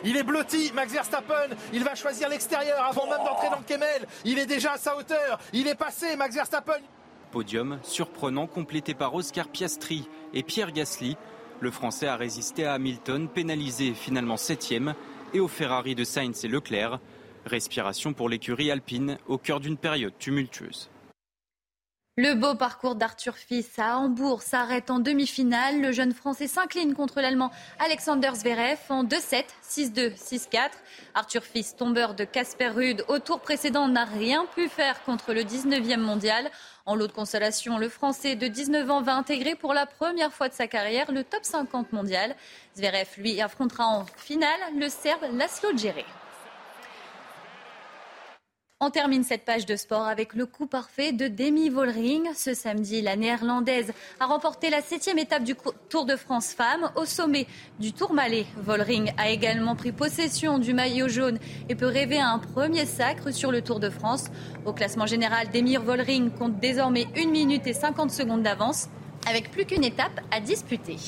Il 0.04 0.18
est 0.18 0.24
blotti, 0.24 0.70
Max 0.74 0.92
Verstappen. 0.92 1.56
Il 1.72 1.84
va 1.84 1.94
choisir 1.94 2.28
l'extérieur 2.28 2.84
avant 2.84 3.06
même 3.06 3.24
d'entrer 3.24 3.48
dans 3.48 3.56
le 3.56 3.64
Kemmel. 3.66 4.06
Il 4.26 4.38
est 4.38 4.44
déjà 4.44 4.72
à 4.72 4.76
sa 4.76 4.94
hauteur. 4.94 5.38
Il 5.54 5.66
est 5.68 5.74
passé, 5.74 6.16
Max 6.16 6.34
Verstappen. 6.34 6.82
Podium 7.30 7.78
surprenant 7.82 8.46
complété 8.46 8.92
par 8.92 9.14
Oscar 9.14 9.48
Piastri 9.48 10.06
et 10.34 10.42
Pierre 10.42 10.72
Gasly. 10.72 11.16
Le 11.60 11.70
Français 11.70 12.08
a 12.08 12.16
résisté 12.16 12.66
à 12.66 12.74
Hamilton, 12.74 13.26
pénalisé 13.26 13.94
finalement 13.94 14.36
septième, 14.36 14.94
et 15.32 15.40
au 15.40 15.48
Ferrari 15.48 15.94
de 15.94 16.04
Sainz 16.04 16.44
et 16.44 16.48
Leclerc. 16.48 17.00
Respiration 17.46 18.12
pour 18.12 18.28
l'écurie 18.28 18.70
alpine 18.70 19.16
au 19.26 19.38
cœur 19.38 19.60
d'une 19.60 19.78
période 19.78 20.12
tumultueuse. 20.18 20.90
Le 22.20 22.34
beau 22.34 22.56
parcours 22.56 22.96
d'Arthur 22.96 23.36
Fils 23.36 23.78
à 23.78 23.96
Hambourg 23.96 24.42
s'arrête 24.42 24.90
en 24.90 24.98
demi-finale. 24.98 25.80
Le 25.80 25.92
jeune 25.92 26.12
Français 26.12 26.48
s'incline 26.48 26.92
contre 26.92 27.20
l'Allemand 27.20 27.52
Alexander 27.78 28.32
Zverev 28.34 28.80
en 28.88 29.04
2-7, 29.04 29.44
6-2, 29.62 30.16
6-4. 30.16 30.70
Arthur 31.14 31.44
Fils, 31.44 31.76
tombeur 31.76 32.14
de 32.14 32.24
Casper 32.24 32.70
Ruud 32.70 33.04
au 33.06 33.20
tour 33.20 33.38
précédent, 33.38 33.86
n'a 33.86 34.04
rien 34.04 34.46
pu 34.56 34.68
faire 34.68 35.00
contre 35.04 35.32
le 35.32 35.42
19e 35.42 35.98
mondial. 35.98 36.50
En 36.86 36.96
lot 36.96 37.06
de 37.06 37.12
consolation, 37.12 37.78
le 37.78 37.88
Français 37.88 38.34
de 38.34 38.48
19 38.48 38.90
ans 38.90 39.00
va 39.00 39.14
intégrer 39.14 39.54
pour 39.54 39.72
la 39.72 39.86
première 39.86 40.32
fois 40.32 40.48
de 40.48 40.54
sa 40.54 40.66
carrière 40.66 41.12
le 41.12 41.22
top 41.22 41.44
50 41.44 41.92
mondial. 41.92 42.34
Zverev, 42.76 43.10
lui, 43.18 43.40
affrontera 43.40 43.84
en 43.84 44.06
finale 44.16 44.58
le 44.76 44.88
Serbe 44.88 45.22
Laszlo 45.34 45.68
Djere. 45.76 46.04
On 48.80 48.90
termine 48.90 49.24
cette 49.24 49.44
page 49.44 49.66
de 49.66 49.74
sport 49.74 50.06
avec 50.06 50.34
le 50.34 50.46
coup 50.46 50.68
parfait 50.68 51.10
de 51.10 51.26
Demi 51.26 51.68
Vollering. 51.68 52.28
Ce 52.36 52.54
samedi, 52.54 53.02
la 53.02 53.16
néerlandaise 53.16 53.92
a 54.20 54.26
remporté 54.26 54.70
la 54.70 54.82
septième 54.82 55.18
étape 55.18 55.42
du 55.42 55.56
Tour 55.88 56.06
de 56.06 56.14
France 56.14 56.52
Femmes 56.52 56.88
au 56.94 57.04
sommet 57.04 57.48
du 57.80 57.92
Tourmalet. 57.92 58.46
Vollering 58.56 59.12
a 59.18 59.30
également 59.30 59.74
pris 59.74 59.90
possession 59.90 60.60
du 60.60 60.74
maillot 60.74 61.08
jaune 61.08 61.40
et 61.68 61.74
peut 61.74 61.86
rêver 61.86 62.20
à 62.20 62.28
un 62.28 62.38
premier 62.38 62.86
sacre 62.86 63.32
sur 63.32 63.50
le 63.50 63.62
Tour 63.62 63.80
de 63.80 63.90
France. 63.90 64.26
Au 64.64 64.72
classement 64.72 65.06
général, 65.06 65.50
Demir 65.50 65.82
Vollering 65.82 66.30
compte 66.30 66.60
désormais 66.60 67.08
1 67.16 67.30
minute 67.32 67.66
et 67.66 67.74
50 67.74 68.12
secondes 68.12 68.44
d'avance 68.44 68.86
avec 69.28 69.50
plus 69.50 69.64
qu'une 69.64 69.82
étape 69.82 70.20
à 70.30 70.38
disputer. 70.38 70.98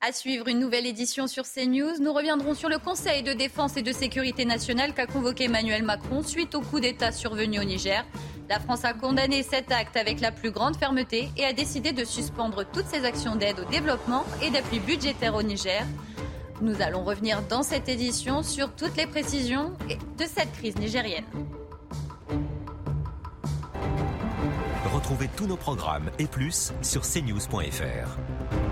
À 0.00 0.12
suivre 0.12 0.46
une 0.46 0.60
nouvelle 0.60 0.86
édition 0.86 1.26
sur 1.26 1.42
CNews, 1.42 1.98
nous 2.00 2.12
reviendrons 2.12 2.54
sur 2.54 2.68
le 2.68 2.78
Conseil 2.78 3.24
de 3.24 3.32
défense 3.32 3.76
et 3.76 3.82
de 3.82 3.90
sécurité 3.90 4.44
nationale 4.44 4.94
qu'a 4.94 5.06
convoqué 5.06 5.44
Emmanuel 5.46 5.82
Macron 5.82 6.22
suite 6.22 6.54
au 6.54 6.60
coup 6.60 6.78
d'État 6.78 7.10
survenu 7.10 7.58
au 7.58 7.64
Niger. 7.64 8.06
La 8.48 8.60
France 8.60 8.84
a 8.84 8.92
condamné 8.92 9.42
cet 9.42 9.72
acte 9.72 9.96
avec 9.96 10.20
la 10.20 10.30
plus 10.30 10.52
grande 10.52 10.76
fermeté 10.76 11.30
et 11.36 11.44
a 11.44 11.52
décidé 11.52 11.90
de 11.92 12.04
suspendre 12.04 12.64
toutes 12.72 12.86
ses 12.86 13.04
actions 13.04 13.34
d'aide 13.34 13.58
au 13.58 13.64
développement 13.64 14.24
et 14.40 14.50
d'appui 14.50 14.78
budgétaire 14.78 15.34
au 15.34 15.42
Niger. 15.42 15.84
Nous 16.62 16.80
allons 16.80 17.02
revenir 17.02 17.42
dans 17.42 17.64
cette 17.64 17.88
édition 17.88 18.44
sur 18.44 18.72
toutes 18.76 18.96
les 18.96 19.06
précisions 19.08 19.72
de 20.16 20.24
cette 20.32 20.52
crise 20.52 20.76
nigérienne. 20.76 21.26
Retrouvez 24.94 25.28
tous 25.36 25.48
nos 25.48 25.56
programmes 25.56 26.12
et 26.20 26.28
plus 26.28 26.72
sur 26.82 27.02
cnews.fr. 27.02 28.67